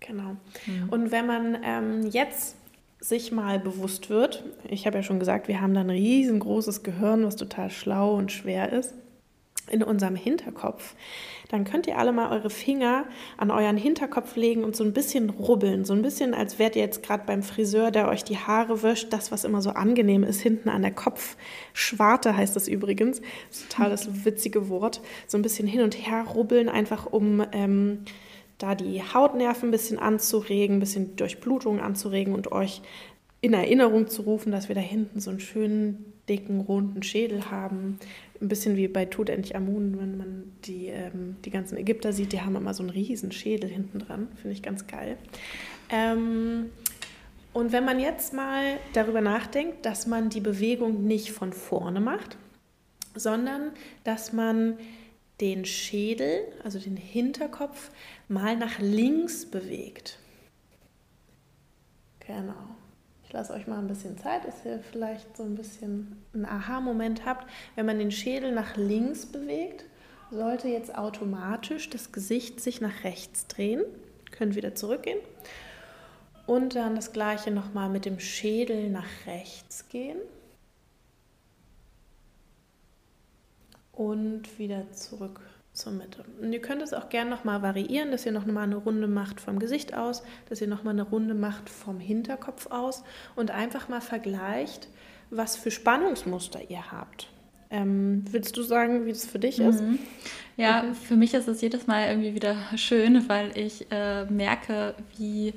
Genau. 0.00 0.36
Mhm. 0.66 0.88
Und 0.88 1.10
wenn 1.10 1.26
man 1.26 1.58
ähm, 1.64 2.08
jetzt 2.10 2.56
sich 3.00 3.32
mal 3.32 3.58
bewusst 3.58 4.08
wird, 4.08 4.44
ich 4.68 4.86
habe 4.86 4.98
ja 4.98 5.02
schon 5.02 5.18
gesagt, 5.18 5.48
wir 5.48 5.60
haben 5.60 5.74
da 5.74 5.80
ein 5.80 5.90
riesengroßes 5.90 6.84
Gehirn, 6.84 7.24
was 7.24 7.34
total 7.34 7.70
schlau 7.70 8.14
und 8.14 8.30
schwer 8.30 8.72
ist. 8.72 8.94
In 9.68 9.82
unserem 9.82 10.16
Hinterkopf, 10.16 10.94
dann 11.48 11.64
könnt 11.64 11.86
ihr 11.86 11.98
alle 11.98 12.12
mal 12.12 12.30
eure 12.32 12.50
Finger 12.50 13.04
an 13.36 13.50
euren 13.50 13.76
Hinterkopf 13.76 14.36
legen 14.36 14.64
und 14.64 14.74
so 14.74 14.82
ein 14.82 14.92
bisschen 14.92 15.30
rubbeln. 15.30 15.84
So 15.84 15.92
ein 15.92 16.02
bisschen, 16.02 16.34
als 16.34 16.58
wärt 16.58 16.76
ihr 16.76 16.82
jetzt 16.82 17.02
gerade 17.02 17.24
beim 17.24 17.42
Friseur, 17.42 17.90
der 17.90 18.08
euch 18.08 18.24
die 18.24 18.38
Haare 18.38 18.82
wäscht. 18.82 19.12
Das, 19.12 19.30
was 19.30 19.44
immer 19.44 19.62
so 19.62 19.70
angenehm 19.70 20.24
ist, 20.24 20.40
hinten 20.40 20.68
an 20.68 20.82
der 20.82 20.92
Kopfschwarte 20.92 22.36
heißt 22.36 22.56
das 22.56 22.68
übrigens. 22.68 23.20
Das 23.48 23.60
ist 23.60 23.70
total 23.70 23.90
das 23.90 24.24
witzige 24.24 24.68
Wort. 24.68 25.00
So 25.26 25.38
ein 25.38 25.42
bisschen 25.42 25.68
hin 25.68 25.82
und 25.82 25.94
her 25.94 26.24
rubbeln, 26.34 26.68
einfach 26.68 27.06
um 27.06 27.44
ähm, 27.52 28.00
da 28.58 28.74
die 28.74 29.02
Hautnerven 29.02 29.68
ein 29.68 29.72
bisschen 29.72 29.98
anzuregen, 29.98 30.76
ein 30.76 30.80
bisschen 30.80 31.16
Durchblutung 31.16 31.80
anzuregen 31.80 32.34
und 32.34 32.52
euch 32.52 32.82
in 33.40 33.52
Erinnerung 33.52 34.08
zu 34.08 34.22
rufen, 34.22 34.50
dass 34.50 34.68
wir 34.68 34.74
da 34.74 34.80
hinten 34.80 35.20
so 35.20 35.30
einen 35.30 35.40
schönen, 35.40 36.12
dicken, 36.28 36.60
runden 36.60 37.02
Schädel 37.02 37.50
haben. 37.50 37.98
Ein 38.40 38.48
bisschen 38.48 38.76
wie 38.76 38.88
bei 38.88 39.06
Tutanchamun, 39.06 39.98
wenn 39.98 40.16
man 40.16 40.52
die, 40.64 40.88
ähm, 40.88 41.36
die 41.44 41.50
ganzen 41.50 41.76
Ägypter 41.76 42.12
sieht, 42.12 42.32
die 42.32 42.40
haben 42.40 42.56
immer 42.56 42.74
so 42.74 42.82
einen 42.82 42.90
riesen 42.90 43.32
Schädel 43.32 43.70
hinten 43.70 43.98
dran. 43.98 44.28
Finde 44.36 44.52
ich 44.52 44.62
ganz 44.62 44.86
geil. 44.86 45.16
Ähm, 45.90 46.70
und 47.52 47.72
wenn 47.72 47.84
man 47.84 47.98
jetzt 47.98 48.34
mal 48.34 48.78
darüber 48.92 49.20
nachdenkt, 49.20 49.86
dass 49.86 50.06
man 50.06 50.28
die 50.28 50.40
Bewegung 50.40 51.04
nicht 51.04 51.30
von 51.30 51.52
vorne 51.52 52.00
macht, 52.00 52.36
sondern 53.14 53.72
dass 54.04 54.32
man 54.32 54.78
den 55.40 55.64
Schädel, 55.64 56.40
also 56.64 56.78
den 56.78 56.96
Hinterkopf, 56.96 57.90
mal 58.28 58.56
nach 58.56 58.78
links 58.78 59.46
bewegt. 59.46 60.18
Genau. 62.26 62.76
Ich 63.26 63.32
lasse 63.32 63.52
euch 63.52 63.66
mal 63.66 63.78
ein 63.78 63.88
bisschen 63.88 64.16
Zeit, 64.18 64.46
dass 64.46 64.64
ihr 64.64 64.78
vielleicht 64.78 65.36
so 65.36 65.42
ein 65.42 65.56
bisschen 65.56 66.22
einen 66.32 66.44
Aha-Moment 66.44 67.24
habt. 67.24 67.44
Wenn 67.74 67.86
man 67.86 67.98
den 67.98 68.12
Schädel 68.12 68.52
nach 68.52 68.76
links 68.76 69.26
bewegt, 69.26 69.84
sollte 70.30 70.68
jetzt 70.68 70.96
automatisch 70.96 71.90
das 71.90 72.12
Gesicht 72.12 72.60
sich 72.60 72.80
nach 72.80 73.02
rechts 73.02 73.48
drehen. 73.48 73.82
Könnt 74.30 74.54
wieder 74.54 74.76
zurückgehen. 74.76 75.18
Und 76.46 76.76
dann 76.76 76.94
das 76.94 77.12
gleiche 77.12 77.50
nochmal 77.50 77.88
mit 77.88 78.04
dem 78.04 78.20
Schädel 78.20 78.90
nach 78.90 79.08
rechts 79.26 79.88
gehen. 79.88 80.18
Und 83.92 84.56
wieder 84.58 84.92
zurück 84.92 85.40
zur 85.76 85.92
Mitte. 85.92 86.24
Und 86.40 86.52
ihr 86.52 86.60
könnt 86.60 86.82
es 86.82 86.92
auch 86.92 87.08
gerne 87.08 87.30
nochmal 87.30 87.62
variieren, 87.62 88.10
dass 88.10 88.26
ihr 88.26 88.32
noch 88.32 88.46
mal 88.46 88.62
eine 88.62 88.76
Runde 88.76 89.06
macht 89.06 89.40
vom 89.40 89.58
Gesicht 89.58 89.94
aus, 89.94 90.22
dass 90.48 90.60
ihr 90.60 90.66
nochmal 90.66 90.94
eine 90.94 91.02
Runde 91.02 91.34
macht 91.34 91.68
vom 91.68 92.00
Hinterkopf 92.00 92.70
aus 92.70 93.04
und 93.36 93.50
einfach 93.50 93.88
mal 93.88 94.00
vergleicht, 94.00 94.88
was 95.30 95.56
für 95.56 95.70
Spannungsmuster 95.70 96.70
ihr 96.70 96.90
habt. 96.90 97.28
Ähm, 97.68 98.24
willst 98.30 98.56
du 98.56 98.62
sagen, 98.62 99.06
wie 99.06 99.12
das 99.12 99.26
für 99.26 99.38
dich 99.38 99.58
ist? 99.58 99.82
Mhm. 99.82 99.98
Ja, 100.56 100.82
mhm. 100.82 100.94
für 100.94 101.16
mich 101.16 101.34
ist 101.34 101.48
es 101.48 101.60
jedes 101.60 101.86
Mal 101.86 102.08
irgendwie 102.08 102.34
wieder 102.34 102.56
schön, 102.76 103.28
weil 103.28 103.56
ich 103.56 103.86
äh, 103.90 104.24
merke, 104.26 104.94
wie 105.16 105.52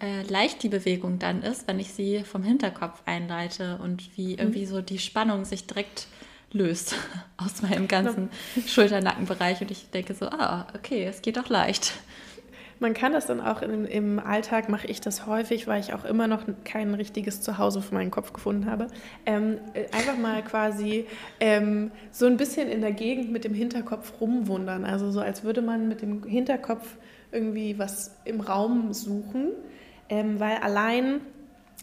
äh, 0.00 0.22
leicht 0.28 0.62
die 0.62 0.68
Bewegung 0.68 1.18
dann 1.18 1.42
ist, 1.42 1.68
wenn 1.68 1.78
ich 1.78 1.92
sie 1.92 2.24
vom 2.24 2.42
Hinterkopf 2.42 3.02
einleite 3.04 3.78
und 3.82 4.16
wie 4.16 4.32
mhm. 4.32 4.38
irgendwie 4.38 4.66
so 4.66 4.80
die 4.80 4.98
Spannung 4.98 5.44
sich 5.44 5.66
direkt 5.66 6.08
löst 6.54 6.94
aus 7.36 7.60
meinem 7.60 7.88
ganzen 7.88 8.30
ja. 8.54 8.62
Schulternackenbereich 8.66 9.60
und 9.60 9.70
ich 9.70 9.90
denke 9.90 10.14
so, 10.14 10.26
ah, 10.26 10.66
okay, 10.74 11.04
es 11.04 11.20
geht 11.20 11.36
doch 11.36 11.50
leicht. 11.50 11.92
Man 12.80 12.92
kann 12.92 13.12
das 13.12 13.26
dann 13.26 13.40
auch 13.40 13.62
im, 13.62 13.86
im 13.86 14.18
Alltag, 14.18 14.68
mache 14.68 14.86
ich 14.88 15.00
das 15.00 15.26
häufig, 15.26 15.66
weil 15.66 15.80
ich 15.80 15.94
auch 15.94 16.04
immer 16.04 16.26
noch 16.26 16.42
kein 16.64 16.92
richtiges 16.94 17.40
Zuhause 17.40 17.80
für 17.80 17.94
meinen 17.94 18.10
Kopf 18.10 18.32
gefunden 18.32 18.66
habe. 18.66 18.88
Ähm, 19.26 19.58
äh, 19.74 19.84
einfach 19.96 20.18
mal 20.18 20.42
quasi 20.42 21.06
ähm, 21.38 21.92
so 22.10 22.26
ein 22.26 22.36
bisschen 22.36 22.68
in 22.68 22.80
der 22.80 22.92
Gegend 22.92 23.30
mit 23.30 23.44
dem 23.44 23.54
Hinterkopf 23.54 24.20
rumwundern. 24.20 24.84
Also 24.84 25.10
so, 25.12 25.20
als 25.20 25.44
würde 25.44 25.62
man 25.62 25.88
mit 25.88 26.02
dem 26.02 26.24
Hinterkopf 26.24 26.96
irgendwie 27.30 27.78
was 27.78 28.16
im 28.24 28.40
Raum 28.40 28.92
suchen. 28.92 29.52
Ähm, 30.08 30.38
weil 30.38 30.56
allein 30.56 31.20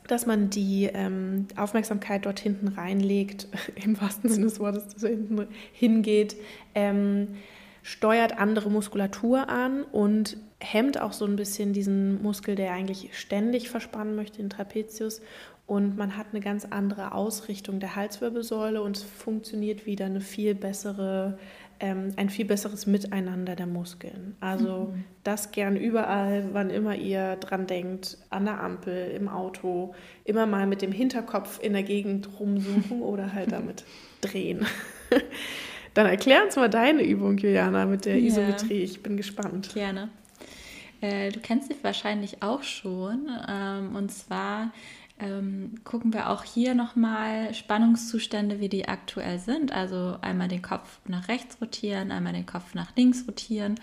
dass 0.08 0.26
man 0.26 0.50
die 0.50 0.90
ähm, 0.94 1.48
Aufmerksamkeit 1.56 2.26
dort 2.26 2.40
hinten 2.40 2.68
reinlegt, 2.70 3.48
im 3.76 4.00
wahrsten 4.00 4.30
Sinne 4.30 4.46
des 4.46 4.60
Wortes, 4.60 4.88
dass 4.88 5.04
er 5.04 5.12
hinten 5.12 5.48
hingeht, 5.74 6.36
ähm, 6.76 7.30
steuert 7.84 8.38
andere 8.38 8.70
Muskulatur 8.70 9.50
an 9.50 9.84
und 9.84 10.38
hemmt 10.60 11.02
auch 11.02 11.14
so 11.14 11.26
ein 11.26 11.36
bisschen 11.36 11.74
diesen 11.74 12.22
Muskel, 12.22 12.56
der 12.56 12.74
eigentlich 12.74 13.18
ständig 13.18 13.70
verspannen 13.70 14.16
möchte, 14.16 14.38
den 14.38 14.50
Trapezius. 14.50 15.22
Und 15.66 15.98
man 15.98 16.18
hat 16.18 16.28
eine 16.32 16.42
ganz 16.42 16.66
andere 16.66 17.14
Ausrichtung 17.14 17.80
der 17.80 17.96
Halswirbelsäule 17.96 18.82
und 18.82 18.98
es 18.98 19.04
funktioniert 19.04 19.86
wieder 19.86 20.06
eine 20.06 20.22
viel 20.22 20.54
bessere 20.54 21.38
ähm, 21.82 22.14
ein 22.16 22.30
viel 22.30 22.46
besseres 22.46 22.86
Miteinander 22.86 23.56
der 23.56 23.66
Muskeln. 23.66 24.36
Also 24.40 24.92
mhm. 24.94 25.04
das 25.24 25.52
gern 25.52 25.76
überall, 25.76 26.50
wann 26.54 26.70
immer 26.70 26.96
ihr 26.96 27.36
dran 27.38 27.68
denkt, 27.68 28.18
an 28.30 28.46
der 28.46 28.62
Ampel, 28.62 29.12
im 29.12 29.28
Auto, 29.28 29.94
immer 30.24 30.46
mal 30.46 30.68
mit 30.68 30.82
dem 30.82 30.92
Hinterkopf 30.92 31.60
in 31.62 31.74
der 31.74 31.84
Gegend 31.84 32.30
rumsuchen 32.40 33.02
oder 33.02 33.34
halt 33.34 33.52
damit 33.52 33.84
drehen. 34.22 34.66
Dann 35.94 36.06
erklär 36.06 36.46
uns 36.46 36.56
mal 36.56 36.70
deine 36.70 37.04
Übung, 37.04 37.38
Juliana, 37.38 37.86
mit 37.86 38.06
der 38.06 38.18
ja. 38.18 38.28
Isometrie. 38.28 38.84
Ich 38.84 39.04
bin 39.04 39.18
gespannt. 39.18 39.74
Gerne. 39.74 40.10
Äh, 41.02 41.32
du 41.32 41.40
kennst 41.40 41.68
sie 41.68 41.76
wahrscheinlich 41.82 42.44
auch 42.44 42.64
schon. 42.64 43.28
Ähm, 43.50 43.96
und 43.96 44.12
zwar 44.12 44.72
ähm, 45.22 45.76
gucken 45.84 46.14
wir 46.14 46.30
auch 46.30 46.44
hier 46.44 46.74
nochmal 46.74 47.54
Spannungszustände, 47.54 48.60
wie 48.60 48.70
die 48.70 48.88
aktuell 48.88 49.40
sind. 49.40 49.72
Also 49.72 50.18
einmal 50.22 50.48
den 50.48 50.62
Kopf 50.62 51.00
nach 51.06 51.28
rechts 51.28 51.58
rotieren, 51.62 52.12
einmal 52.12 52.34
den 52.34 52.46
Kopf 52.46 52.74
nach 52.74 52.96
links 52.96 53.26
rotieren, 53.28 53.76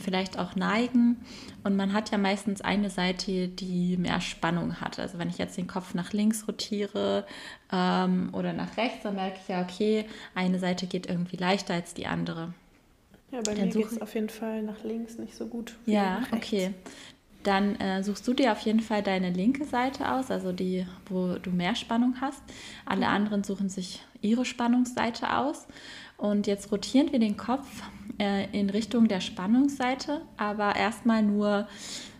vielleicht 0.00 0.38
auch 0.38 0.56
neigen. 0.56 1.18
Und 1.62 1.76
man 1.76 1.92
hat 1.92 2.10
ja 2.10 2.18
meistens 2.18 2.60
eine 2.60 2.90
Seite, 2.90 3.48
die 3.48 3.96
mehr 3.96 4.20
Spannung 4.20 4.80
hat. 4.80 4.98
Also 4.98 5.18
wenn 5.18 5.30
ich 5.30 5.38
jetzt 5.38 5.56
den 5.56 5.68
Kopf 5.68 5.94
nach 5.94 6.12
links 6.12 6.48
rotiere 6.48 7.24
ähm, 7.72 8.30
oder 8.32 8.52
nach 8.52 8.76
rechts, 8.76 9.04
dann 9.04 9.14
merke 9.14 9.38
ich 9.40 9.48
ja, 9.48 9.62
okay, 9.62 10.06
eine 10.34 10.58
Seite 10.58 10.86
geht 10.86 11.08
irgendwie 11.08 11.36
leichter 11.36 11.74
als 11.74 11.94
die 11.94 12.06
andere. 12.06 12.52
Ja, 13.30 13.40
bei 13.44 13.54
dann 13.54 13.68
mir 13.68 13.74
geht 13.74 13.92
es 13.92 14.00
auf 14.00 14.14
jeden 14.14 14.28
Fall 14.28 14.62
nach 14.62 14.82
links 14.82 15.18
nicht 15.18 15.34
so 15.34 15.46
gut. 15.46 15.76
Ja, 15.86 16.22
okay 16.32 16.72
dann 17.46 17.76
äh, 17.76 18.02
suchst 18.02 18.26
du 18.26 18.34
dir 18.34 18.52
auf 18.52 18.60
jeden 18.60 18.80
Fall 18.80 19.02
deine 19.02 19.30
linke 19.30 19.64
Seite 19.64 20.10
aus, 20.12 20.30
also 20.30 20.52
die, 20.52 20.86
wo 21.08 21.34
du 21.34 21.50
mehr 21.50 21.74
Spannung 21.74 22.16
hast. 22.20 22.42
Alle 22.84 23.06
mhm. 23.06 23.12
anderen 23.12 23.44
suchen 23.44 23.68
sich 23.68 24.02
ihre 24.20 24.44
Spannungsseite 24.44 25.36
aus. 25.36 25.66
Und 26.16 26.46
jetzt 26.46 26.72
rotieren 26.72 27.12
wir 27.12 27.18
den 27.18 27.36
Kopf 27.36 27.66
äh, 28.18 28.50
in 28.58 28.70
Richtung 28.70 29.06
der 29.06 29.20
Spannungsseite, 29.20 30.22
aber 30.36 30.74
erstmal 30.74 31.22
nur, 31.22 31.68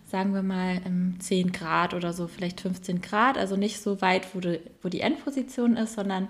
sagen 0.05 0.35
wir 0.35 0.43
mal, 0.43 0.81
10 1.19 1.51
Grad 1.53 1.95
oder 1.95 2.13
so, 2.13 2.29
vielleicht 2.29 2.61
15 2.61 3.01
Grad. 3.01 3.39
Also 3.39 3.57
nicht 3.57 3.81
so 3.81 4.01
weit, 4.01 4.35
wo, 4.35 4.41
du, 4.41 4.61
wo 4.83 4.89
die 4.89 5.01
Endposition 5.01 5.77
ist, 5.77 5.95
sondern 5.95 6.29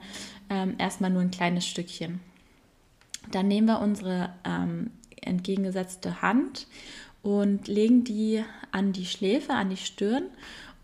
ähm, 0.49 0.77
erstmal 0.79 1.11
nur 1.11 1.23
ein 1.23 1.31
kleines 1.31 1.67
Stückchen. 1.67 2.21
Dann 3.33 3.49
nehmen 3.49 3.67
wir 3.67 3.81
unsere 3.81 4.31
ähm, 4.45 4.93
entgegengesetzte 5.21 6.23
Hand 6.23 6.67
und 7.27 7.67
legen 7.67 8.05
die 8.05 8.45
an 8.71 8.93
die 8.93 9.05
Schläfe, 9.05 9.53
an 9.53 9.69
die 9.69 9.77
Stirn 9.77 10.27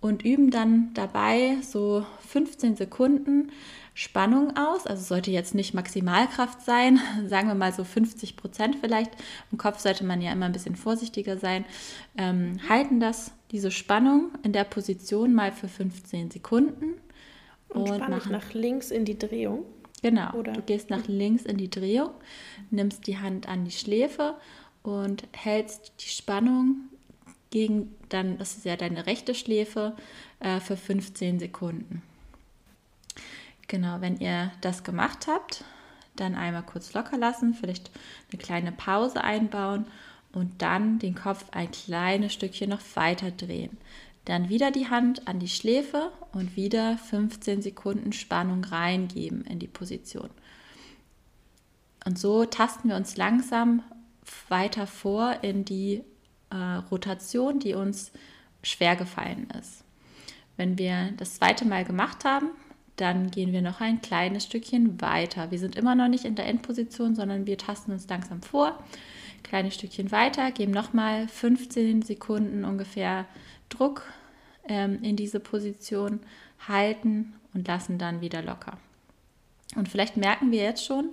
und 0.01 0.25
üben 0.25 0.51
dann 0.51 0.93
dabei 0.93 1.59
so 1.63 2.05
15 2.27 2.75
Sekunden 2.75 3.53
Spannung 3.95 4.57
aus. 4.57 4.85
Also 4.89 5.05
sollte 5.05 5.31
jetzt 5.31 5.55
nicht 5.55 5.73
Maximalkraft 5.73 6.61
sein, 6.63 6.99
sagen 7.29 7.47
wir 7.47 7.55
mal 7.55 7.73
so 7.73 7.85
50 7.85 8.37
Prozent 8.37 8.77
vielleicht. 8.81 9.13
Im 9.53 9.59
Kopf 9.59 9.79
sollte 9.79 10.05
man 10.05 10.21
ja 10.21 10.33
immer 10.33 10.47
ein 10.47 10.53
bisschen 10.53 10.75
vorsichtiger 10.75 11.39
sein. 11.39 11.65
Ähm, 12.19 12.59
halten 12.69 12.99
das, 12.99 13.31
diese 13.53 13.71
Spannung 13.71 14.33
in 14.43 14.53
der 14.53 14.65
Position 14.65 15.35
mal 15.35 15.53
für 15.53 15.69
15 15.69 16.33
Sekunden. 16.33 16.95
Und, 17.69 17.89
und 17.89 18.09
machen 18.09 18.33
nach 18.33 18.53
links 18.53 18.91
in 18.91 19.05
die 19.05 19.17
Drehung. 19.17 19.65
Genau, 20.03 20.33
Oder? 20.33 20.55
du 20.55 20.63
gehst 20.63 20.91
nach 20.91 21.07
links 21.07 21.45
in 21.45 21.57
die 21.57 21.71
Drehung, 21.71 22.11
nimmst 22.71 23.07
die 23.07 23.19
Hand 23.19 23.49
an 23.49 23.65
die 23.65 23.71
Schläfe 23.71 24.35
und 24.83 25.27
hältst 25.33 25.93
die 26.01 26.09
Spannung 26.09 26.89
gegen 27.51 27.95
dann, 28.09 28.39
das 28.39 28.57
ist 28.57 28.65
ja 28.65 28.77
deine 28.77 29.07
rechte 29.07 29.35
Schläfe, 29.35 29.95
äh, 30.41 30.61
für 30.61 30.77
15 30.77 31.39
Sekunden. 31.39 32.03
Genau, 33.69 34.01
wenn 34.01 34.19
ihr 34.19 34.53
das 34.61 34.85
gemacht 34.85 35.27
habt, 35.29 35.65
dann 36.17 36.35
einmal 36.35 36.63
kurz 36.63 36.93
locker 36.93 37.17
lassen, 37.17 37.55
vielleicht 37.55 37.91
eine 38.31 38.43
kleine 38.43 38.73
Pause 38.73 39.23
einbauen 39.23 39.87
und 40.33 40.61
dann 40.63 40.99
den 40.99 41.15
Kopf 41.15 41.45
ein 41.53 41.71
kleines 41.71 42.33
Stückchen 42.33 42.71
noch 42.71 42.83
weiter 42.95 43.31
drehen. 43.31 43.77
Dann 44.25 44.49
wieder 44.49 44.71
die 44.71 44.89
Hand 44.89 45.27
an 45.27 45.41
die 45.41 45.49
Schläfe 45.49 46.13
und 46.33 46.57
wieder 46.57 46.97
15 46.97 47.63
Sekunden 47.63 48.13
Spannung 48.13 48.65
reingeben 48.65 49.45
in 49.45 49.59
die 49.59 49.67
Position. 49.67 50.31
Und 52.05 52.19
so 52.19 52.45
tasten 52.45 52.89
wir 52.89 52.97
uns 52.97 53.17
langsam 53.17 53.83
weiter 54.49 54.87
vor 54.87 55.39
in 55.43 55.65
die 55.65 56.03
äh, 56.51 56.57
Rotation, 56.91 57.59
die 57.59 57.75
uns 57.75 58.13
schwer 58.63 58.97
gefallen 58.97 59.49
ist. 59.59 59.85
Wenn 60.57 60.79
wir 60.79 61.13
das 61.17 61.35
zweite 61.35 61.65
Mal 61.65 61.85
gemacht 61.85 62.25
haben, 62.25 62.51
dann 62.97 63.31
gehen 63.31 63.53
wir 63.53 63.63
noch 63.63 63.81
ein 63.81 64.03
kleines 64.03 64.45
Stückchen 64.45 65.01
weiter. 65.01 65.51
Wir 65.51 65.59
sind 65.59 65.77
immer 65.77 65.95
noch 65.95 66.09
nicht 66.09 66.25
in 66.25 66.35
der 66.35 66.47
Endposition, 66.47 67.15
sondern 67.15 67.47
wir 67.47 67.59
tasten 67.59 67.93
uns 67.93 68.09
langsam 68.09 68.43
vor. 68.43 68.79
Kleines 69.43 69.75
Stückchen 69.75 70.13
weiter, 70.13 70.53
geben 70.53 70.73
nochmal 70.73 71.27
15 71.27 72.03
Sekunden 72.03 72.65
ungefähr 72.65 73.27
Druck 73.71 74.05
ähm, 74.69 75.03
in 75.03 75.17
diese 75.17 75.41
Position, 75.41 76.21
halten 76.69 77.35
und 77.55 77.67
lassen 77.67 77.99
dann 77.99 78.21
wieder 78.21 78.43
locker. 78.43 78.79
Und 79.75 79.89
vielleicht 79.89 80.17
merken 80.17 80.53
wir 80.53 80.63
jetzt 80.63 80.85
schon, 80.85 81.09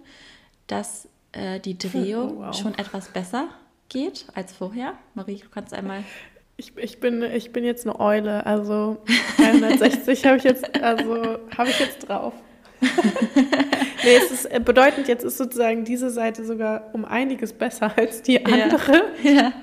dass 0.67 1.07
äh, 1.31 1.59
die 1.59 1.77
Drehung 1.77 2.37
oh, 2.37 2.41
wow. 2.45 2.55
schon 2.55 2.77
etwas 2.77 3.09
besser 3.09 3.49
geht 3.89 4.25
als 4.35 4.53
vorher. 4.53 4.93
Marie, 5.15 5.37
du 5.37 5.49
kannst 5.49 5.73
einmal 5.73 6.03
ich, 6.59 6.73
ich, 6.75 6.99
bin, 6.99 7.23
ich 7.23 7.53
bin 7.53 7.63
jetzt 7.63 7.87
eine 7.87 7.97
Eule, 7.99 8.45
also 8.45 8.97
360 9.37 10.25
habe 10.25 10.37
ich 10.37 10.43
jetzt, 10.43 10.83
also 10.83 11.39
habe 11.57 11.69
ich 11.69 11.79
jetzt 11.79 12.09
drauf. 12.09 12.33
nee, 12.81 14.15
es 14.15 14.31
ist 14.31 14.45
äh, 14.45 14.59
bedeutend, 14.59 15.07
jetzt 15.07 15.23
ist 15.23 15.37
sozusagen 15.37 15.85
diese 15.85 16.09
Seite 16.09 16.45
sogar 16.45 16.89
um 16.93 17.05
einiges 17.05 17.53
besser 17.53 17.93
als 17.97 18.21
die 18.21 18.45
andere. 18.45 19.03
Ja. 19.23 19.31
ja. 19.31 19.53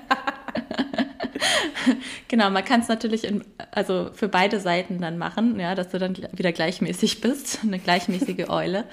genau, 2.27 2.49
man 2.49 2.65
kann 2.65 2.81
es 2.81 2.87
natürlich 2.87 3.25
in, 3.25 3.43
also 3.71 4.09
für 4.13 4.27
beide 4.27 4.59
Seiten 4.59 4.99
dann 4.99 5.19
machen, 5.19 5.59
ja, 5.59 5.75
dass 5.75 5.89
du 5.89 5.99
dann 5.99 6.17
wieder 6.31 6.51
gleichmäßig 6.51 7.21
bist, 7.21 7.59
eine 7.63 7.77
gleichmäßige 7.77 8.49
Eule. 8.49 8.85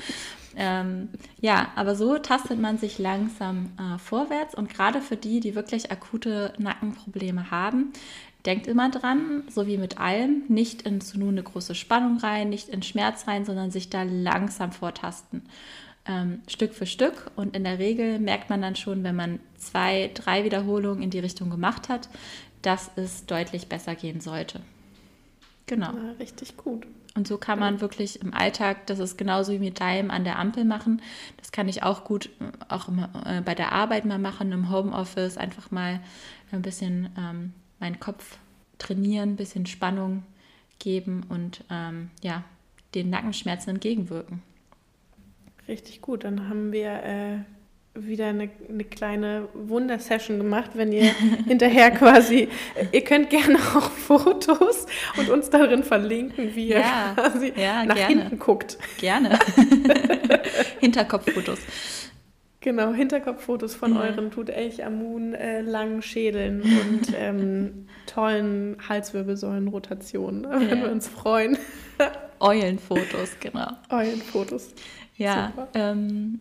Ähm, 0.56 1.08
ja, 1.40 1.68
aber 1.74 1.94
so 1.94 2.18
tastet 2.18 2.60
man 2.60 2.78
sich 2.78 2.98
langsam 2.98 3.70
äh, 3.78 3.98
vorwärts 3.98 4.54
und 4.54 4.68
gerade 4.68 5.00
für 5.00 5.16
die, 5.16 5.40
die 5.40 5.54
wirklich 5.54 5.90
akute 5.90 6.52
Nackenprobleme 6.58 7.50
haben, 7.50 7.92
denkt 8.46 8.66
immer 8.66 8.90
dran, 8.90 9.44
so 9.48 9.66
wie 9.66 9.78
mit 9.78 9.98
allem, 9.98 10.42
nicht 10.48 10.82
in 10.82 11.00
zu 11.00 11.18
nun 11.18 11.30
eine 11.30 11.42
große 11.42 11.74
Spannung 11.74 12.18
rein, 12.18 12.50
nicht 12.50 12.68
in 12.68 12.82
Schmerz 12.82 13.26
rein, 13.26 13.44
sondern 13.44 13.70
sich 13.70 13.90
da 13.90 14.02
langsam 14.02 14.72
vortasten. 14.72 15.42
Ähm, 16.06 16.42
Stück 16.48 16.74
für 16.74 16.86
Stück 16.86 17.30
und 17.36 17.56
in 17.56 17.64
der 17.64 17.78
Regel 17.78 18.18
merkt 18.18 18.50
man 18.50 18.60
dann 18.60 18.76
schon, 18.76 19.04
wenn 19.04 19.16
man 19.16 19.40
zwei, 19.56 20.10
drei 20.12 20.44
Wiederholungen 20.44 21.02
in 21.02 21.10
die 21.10 21.18
Richtung 21.18 21.48
gemacht 21.48 21.88
hat, 21.88 22.10
dass 22.60 22.90
es 22.96 23.24
deutlich 23.24 23.68
besser 23.68 23.94
gehen 23.94 24.20
sollte. 24.20 24.60
Genau. 25.66 25.92
Ja, 25.92 26.12
richtig 26.18 26.58
gut. 26.58 26.86
Und 27.16 27.28
so 27.28 27.38
kann 27.38 27.60
man 27.60 27.80
wirklich 27.80 28.20
im 28.20 28.34
Alltag, 28.34 28.86
das 28.86 28.98
ist 28.98 29.16
genauso 29.16 29.52
wie 29.52 29.60
mit 29.60 29.78
Daim 29.78 30.10
an 30.10 30.24
der 30.24 30.38
Ampel 30.38 30.64
machen. 30.64 31.00
Das 31.36 31.52
kann 31.52 31.68
ich 31.68 31.82
auch 31.84 32.04
gut 32.04 32.30
äh, 32.40 32.50
auch 32.68 32.88
äh, 33.24 33.40
bei 33.40 33.54
der 33.54 33.72
Arbeit 33.72 34.04
mal 34.04 34.18
machen, 34.18 34.50
im 34.50 34.70
Homeoffice 34.70 35.36
einfach 35.36 35.70
mal 35.70 36.00
ein 36.50 36.62
bisschen 36.62 37.10
ähm, 37.16 37.52
meinen 37.78 38.00
Kopf 38.00 38.38
trainieren, 38.78 39.30
ein 39.30 39.36
bisschen 39.36 39.66
Spannung 39.66 40.24
geben 40.80 41.24
und 41.28 41.64
ähm, 41.70 42.10
ja, 42.22 42.42
den 42.94 43.10
Nackenschmerzen 43.10 43.70
entgegenwirken. 43.70 44.42
Richtig 45.68 46.02
gut. 46.02 46.24
Dann 46.24 46.48
haben 46.48 46.72
wir 46.72 47.02
äh, 47.02 47.38
wieder 47.94 48.26
eine, 48.26 48.50
eine 48.68 48.84
kleine 48.84 49.48
Wundersession 49.54 50.38
gemacht, 50.38 50.70
wenn 50.74 50.92
ihr 50.92 51.04
hinterher 51.46 51.90
quasi, 51.92 52.48
ihr 52.92 53.04
könnt 53.04 53.30
gerne 53.30 53.56
auch 53.56 53.90
Fotos 53.90 54.86
und 55.16 55.30
uns 55.30 55.50
darin 55.50 55.84
verlinken, 55.84 56.54
wie 56.54 56.68
ihr 56.68 56.80
ja, 56.80 57.14
quasi 57.14 57.52
ja, 57.56 57.84
nach 57.84 57.94
gerne. 57.94 58.22
hinten 58.22 58.38
guckt. 58.38 58.78
Gerne. 58.98 59.38
Hinterkopffotos. 60.80 61.58
Genau, 62.60 62.94
Hinterkopffotos 62.94 63.74
von 63.74 63.94
ja. 63.94 64.00
euren 64.00 64.30
Tutanchamun 64.30 65.34
äh, 65.34 65.60
langen 65.60 66.00
Schädeln 66.00 66.62
und 66.62 67.12
ähm, 67.14 67.86
tollen 68.06 68.76
Halswirbelsäulenrotationen. 68.88 70.44
Da 70.44 70.60
würden 70.60 70.82
wir 70.82 70.90
uns 70.90 71.06
freuen. 71.06 71.58
Eulenfotos, 72.40 73.36
genau. 73.38 73.68
Eulenfotos. 73.90 74.74
Ja, 75.16 75.52
ähm, 75.74 76.40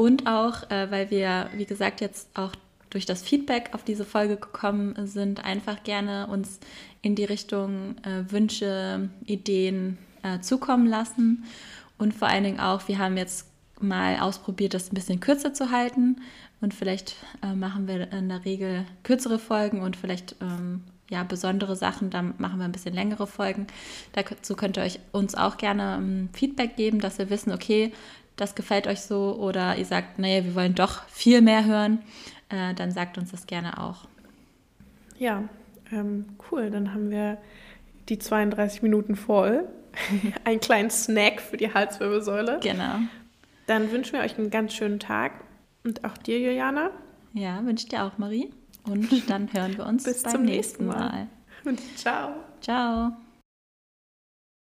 und 0.00 0.26
auch, 0.26 0.70
äh, 0.70 0.90
weil 0.90 1.10
wir, 1.10 1.50
wie 1.52 1.66
gesagt, 1.66 2.00
jetzt 2.00 2.30
auch 2.32 2.52
durch 2.88 3.04
das 3.04 3.20
Feedback 3.20 3.68
auf 3.72 3.84
diese 3.84 4.06
Folge 4.06 4.38
gekommen 4.38 4.94
sind, 5.06 5.44
einfach 5.44 5.84
gerne 5.84 6.26
uns 6.28 6.58
in 7.02 7.16
die 7.16 7.26
Richtung 7.26 7.96
äh, 7.98 8.32
Wünsche, 8.32 9.10
Ideen 9.26 9.98
äh, 10.22 10.40
zukommen 10.40 10.86
lassen. 10.86 11.44
Und 11.98 12.14
vor 12.14 12.28
allen 12.28 12.44
Dingen 12.44 12.60
auch, 12.60 12.88
wir 12.88 12.98
haben 12.98 13.18
jetzt 13.18 13.46
mal 13.78 14.18
ausprobiert, 14.20 14.72
das 14.72 14.90
ein 14.90 14.94
bisschen 14.94 15.20
kürzer 15.20 15.52
zu 15.52 15.70
halten. 15.70 16.22
Und 16.62 16.72
vielleicht 16.72 17.16
äh, 17.42 17.52
machen 17.54 17.86
wir 17.86 18.10
in 18.10 18.30
der 18.30 18.46
Regel 18.46 18.86
kürzere 19.02 19.38
Folgen 19.38 19.82
und 19.82 19.96
vielleicht 19.96 20.34
ähm, 20.40 20.82
ja, 21.10 21.24
besondere 21.24 21.76
Sachen, 21.76 22.08
dann 22.08 22.34
machen 22.38 22.58
wir 22.58 22.64
ein 22.64 22.72
bisschen 22.72 22.94
längere 22.94 23.26
Folgen. 23.26 23.66
Dazu 24.12 24.54
könnt 24.54 24.78
ihr 24.78 24.84
euch 24.84 25.00
uns 25.12 25.34
auch 25.34 25.58
gerne 25.58 25.96
ähm, 25.98 26.28
Feedback 26.32 26.76
geben, 26.76 27.00
dass 27.00 27.18
wir 27.18 27.28
wissen, 27.28 27.52
okay, 27.52 27.92
das 28.40 28.54
gefällt 28.54 28.86
euch 28.86 29.00
so 29.00 29.36
oder 29.38 29.76
ihr 29.76 29.84
sagt, 29.84 30.18
naja, 30.18 30.44
wir 30.44 30.54
wollen 30.54 30.74
doch 30.74 31.06
viel 31.08 31.40
mehr 31.40 31.64
hören, 31.64 32.00
äh, 32.48 32.74
dann 32.74 32.90
sagt 32.90 33.18
uns 33.18 33.30
das 33.30 33.46
gerne 33.46 33.78
auch. 33.78 34.08
Ja, 35.18 35.44
ähm, 35.92 36.26
cool. 36.50 36.70
Dann 36.70 36.94
haben 36.94 37.10
wir 37.10 37.38
die 38.08 38.18
32 38.18 38.82
Minuten 38.82 39.16
voll. 39.16 39.68
Ein 40.44 40.60
kleinen 40.60 40.90
Snack 40.90 41.40
für 41.40 41.56
die 41.56 41.72
Halswirbelsäule. 41.72 42.60
Genau. 42.62 42.98
Dann 43.66 43.90
wünschen 43.92 44.14
wir 44.14 44.20
euch 44.20 44.36
einen 44.38 44.50
ganz 44.50 44.72
schönen 44.74 44.98
Tag 44.98 45.32
und 45.84 46.04
auch 46.04 46.16
dir, 46.16 46.40
Juliana. 46.40 46.90
Ja, 47.34 47.64
wünsche 47.64 47.88
dir 47.88 48.04
auch, 48.04 48.18
Marie. 48.18 48.50
Und 48.84 49.30
dann 49.30 49.52
hören 49.52 49.76
wir 49.76 49.86
uns 49.86 50.04
Bis 50.04 50.22
beim 50.22 50.42
nächsten 50.42 50.86
Mal. 50.86 50.96
Mal. 50.96 51.26
Und 51.64 51.80
ciao. 51.96 52.34
Ciao. 52.60 53.12